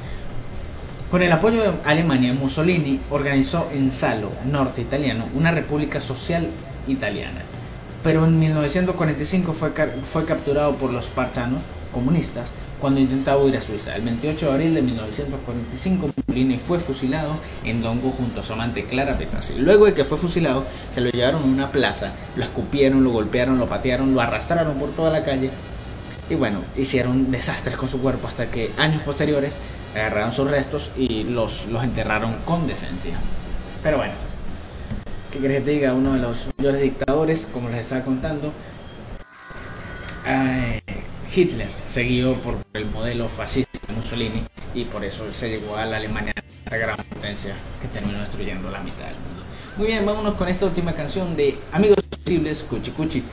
Con 1.09 1.23
el 1.23 1.31
apoyo 1.31 1.63
de 1.63 1.71
Alemania, 1.83 2.33
Mussolini 2.33 2.99
organizó 3.09 3.69
en 3.73 3.91
Salo, 3.91 4.31
norte 4.45 4.81
italiano, 4.81 5.25
una 5.33 5.49
república 5.49 5.99
social 5.99 6.47
italiana. 6.87 7.41
Pero 8.03 8.25
en 8.25 8.37
1945 8.37 9.53
fue, 9.53 9.71
fue 10.03 10.25
capturado 10.25 10.75
por 10.75 10.91
los 10.93 11.07
partanos 11.07 11.63
comunistas 11.97 12.51
cuando 12.79 12.99
intentaba 12.99 13.41
huir 13.41 13.57
a 13.57 13.61
Suiza. 13.61 13.95
El 13.95 14.03
28 14.03 14.45
de 14.45 14.51
abril 14.51 14.75
de 14.75 14.81
1945, 14.83 16.09
Mussolini 16.15 16.59
fue 16.59 16.77
fusilado 16.77 17.31
en 17.63 17.81
Dongo 17.81 18.11
junto 18.11 18.41
a 18.41 18.43
su 18.43 18.53
amante 18.53 18.83
Clara 18.85 19.17
Petazzi. 19.17 19.55
Luego 19.55 19.87
de 19.87 19.95
que 19.95 20.03
fue 20.03 20.15
fusilado, 20.15 20.63
se 20.93 21.01
lo 21.01 21.09
llevaron 21.09 21.41
a 21.41 21.45
una 21.45 21.71
plaza, 21.71 22.11
lo 22.35 22.43
escupieron, 22.43 23.03
lo 23.03 23.09
golpearon, 23.09 23.57
lo 23.57 23.65
patearon, 23.65 24.13
lo 24.13 24.21
arrastraron 24.21 24.77
por 24.77 24.91
toda 24.91 25.09
la 25.09 25.23
calle 25.23 25.49
y 26.29 26.35
bueno, 26.35 26.59
hicieron 26.75 27.31
desastres 27.31 27.77
con 27.77 27.89
su 27.89 27.99
cuerpo 27.99 28.27
hasta 28.27 28.51
que 28.51 28.71
años 28.77 29.01
posteriores 29.01 29.55
agarraron 29.95 30.31
sus 30.31 30.49
restos 30.49 30.91
y 30.95 31.23
los, 31.23 31.67
los 31.67 31.83
enterraron 31.83 32.35
con 32.45 32.67
decencia. 32.67 33.17
Pero 33.81 33.97
bueno, 33.97 34.13
¿qué 35.31 35.39
querés 35.39 35.59
que 35.59 35.65
te 35.65 35.71
diga? 35.71 35.93
Uno 35.93 36.13
de 36.13 36.19
los 36.19 36.49
mayores 36.57 36.81
dictadores, 36.81 37.47
como 37.51 37.69
les 37.69 37.79
estaba 37.79 38.03
contando, 38.03 38.53
Hitler, 41.37 41.69
seguido 41.85 42.33
por 42.37 42.57
el 42.73 42.87
modelo 42.87 43.29
fascista 43.29 43.93
Mussolini, 43.93 44.41
y 44.73 44.85
por 44.85 45.05
eso 45.05 45.31
se 45.31 45.49
llegó 45.49 45.77
a 45.77 45.85
la 45.85 45.97
Alemania, 45.97 46.33
la 46.67 46.77
gran 46.77 46.97
potencia 46.97 47.53
que 47.79 47.87
terminó 47.89 48.19
destruyendo 48.21 48.71
la 48.71 48.79
mitad 48.79 49.05
del 49.05 49.13
mundo. 49.13 49.43
Muy 49.77 49.85
bien, 49.85 50.03
vámonos 50.03 50.33
con 50.33 50.47
esta 50.47 50.65
última 50.65 50.93
canción 50.93 51.35
de 51.35 51.55
Amigos 51.71 51.99
Posibles, 52.09 52.65
Cuchi 52.67 52.89
Cuchi. 52.89 53.23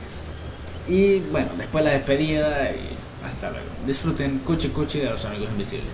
Y 0.87 1.17
bueno, 1.31 1.49
después 1.57 1.83
la 1.83 1.91
despedida 1.93 2.69
y 2.69 2.95
hasta 3.25 3.49
luego. 3.49 3.65
Disfruten 3.87 4.37
Cuchi 4.45 4.67
Cuchi 4.67 4.99
de 4.99 5.09
los 5.09 5.25
Amigos 5.25 5.49
Invisibles. 5.49 5.89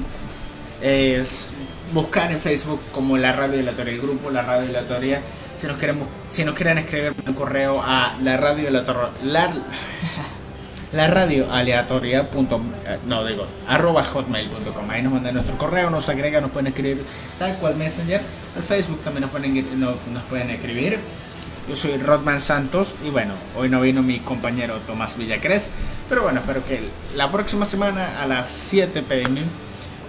eh, 0.82 1.24
buscar 1.94 2.32
en 2.32 2.40
Facebook 2.40 2.82
como 2.92 3.18
la 3.18 3.34
radio 3.34 3.60
dilatoria, 3.60 3.94
el 3.94 4.02
grupo 4.02 4.32
La 4.32 4.42
Radio 4.42 4.66
Dilatoria. 4.66 5.22
Si 5.60 5.68
nos, 5.68 5.78
queremos, 5.78 6.08
si 6.32 6.44
nos 6.44 6.56
quieren 6.56 6.80
escribir 6.80 7.14
un 7.28 7.36
correo 7.36 7.84
a 7.84 8.18
la 8.24 8.36
radio 8.36 8.66
dilatoria, 8.66 9.10
la, 9.26 9.50
la 10.96 11.08
radio 11.08 11.52
aleatoria. 11.52 12.24
Punto, 12.24 12.62
eh, 12.86 12.98
no, 13.06 13.24
digo, 13.26 13.46
arroba 13.68 14.04
hotmail.com. 14.04 14.90
Ahí 14.90 15.02
nos 15.02 15.14
mandan 15.14 15.34
nuestro 15.34 15.58
correo, 15.58 15.90
nos 15.90 16.08
agregan, 16.10 16.42
nos 16.42 16.52
pueden 16.52 16.68
escribir 16.68 17.04
tal 17.38 17.56
cual 17.58 17.76
Messenger. 17.76 18.22
El 18.56 18.64
Facebook 18.64 19.02
también 19.04 19.22
nos 19.22 19.32
pueden, 19.32 19.80
no, 19.80 19.94
nos 20.14 20.24
pueden 20.24 20.50
escribir. 20.50 20.98
Yo 21.68 21.76
soy 21.76 21.98
Rodman 21.98 22.40
Santos 22.40 22.96
y 23.04 23.10
bueno, 23.10 23.34
hoy 23.58 23.70
no 23.70 23.82
vino 23.82 24.04
mi 24.04 24.20
compañero 24.20 24.78
Tomás 24.86 25.18
Villacres, 25.18 25.70
pero 26.08 26.22
bueno, 26.22 26.40
espero 26.40 26.64
que 26.64 26.80
la 27.16 27.32
próxima 27.32 27.66
semana 27.66 28.22
a 28.22 28.28
las 28.28 28.50
7 28.50 29.02
pm, 29.02 29.42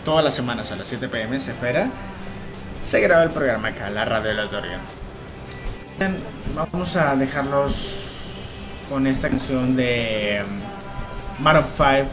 todas 0.05 0.22
las 0.22 0.34
semanas 0.34 0.70
a 0.70 0.76
las 0.76 0.87
7 0.87 1.09
pm 1.09 1.41
se 1.41 1.53
espera, 1.53 1.89
se 2.84 3.01
graba 3.01 3.22
el 3.22 3.30
programa 3.30 3.68
acá, 3.68 3.89
la 3.89 4.05
radio 4.05 4.32
aleatoria. 4.32 4.78
Vamos 6.55 6.95
a 6.97 7.16
dejarlos 7.16 8.03
con 8.91 9.07
esta 9.07 9.30
canción 9.30 9.76
de 9.76 10.43
of 11.45 11.66
Five. 11.76 12.07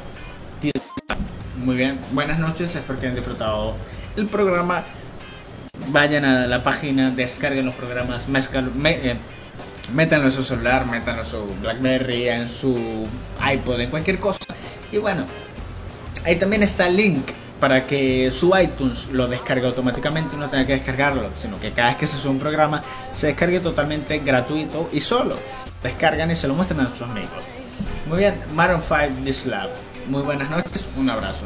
Muy 1.64 1.76
bien, 1.78 2.00
buenas 2.12 2.40
noches, 2.40 2.76
espero 2.76 3.00
que 3.00 3.06
hayan 3.06 3.16
disfrutado 3.16 3.76
el 4.18 4.26
programa. 4.28 4.84
Vayan 5.90 6.26
a 6.26 6.46
la 6.48 6.64
página, 6.64 7.10
descarguen 7.12 7.66
los 7.66 7.76
programas, 7.76 8.28
mezcal- 8.28 8.74
me- 8.76 9.12
eh, 9.12 9.16
métanlo 9.94 10.26
en 10.26 10.32
su 10.32 10.44
celular, 10.44 10.86
métanlo 10.88 11.22
en 11.22 11.28
su 11.28 11.46
Blackberry, 11.62 12.28
en 12.30 12.50
su 12.50 13.08
iPod, 13.54 13.80
en 13.80 13.90
cualquier 13.90 14.20
cosa. 14.20 14.40
Y 14.92 14.98
bueno, 14.98 15.24
ahí 16.26 16.36
también 16.36 16.64
está 16.64 16.88
el 16.88 16.98
link 16.98 17.26
para 17.62 17.88
que 17.88 18.30
su 18.30 18.52
iTunes 18.58 19.08
lo 19.14 19.28
descargue 19.28 19.66
automáticamente 19.66 20.36
no 20.36 20.50
tenga 20.50 20.66
que 20.66 20.74
descargarlo, 20.74 21.30
sino 21.42 21.60
que 21.62 21.72
cada 21.72 21.90
vez 21.90 21.98
que 21.98 22.08
se 22.08 22.18
sube 22.18 22.32
un 22.32 22.40
programa 22.40 22.82
se 23.16 23.28
descargue 23.28 23.62
totalmente 23.62 24.20
gratuito 24.20 24.90
y 24.92 25.00
solo 25.00 25.38
descargan 25.82 26.30
y 26.32 26.36
se 26.36 26.48
lo 26.48 26.56
muestran 26.56 26.82
a 26.82 26.90
sus 26.90 27.04
amigos. 27.04 27.44
Muy 28.06 28.20
bien, 28.20 28.36
Maroon 28.54 28.82
5 28.82 29.24
This 29.24 29.46
Love. 29.46 29.72
Muy 30.08 30.22
buenas 30.24 30.50
noches, 30.50 30.90
un 30.98 31.10
abrazo. 31.10 31.46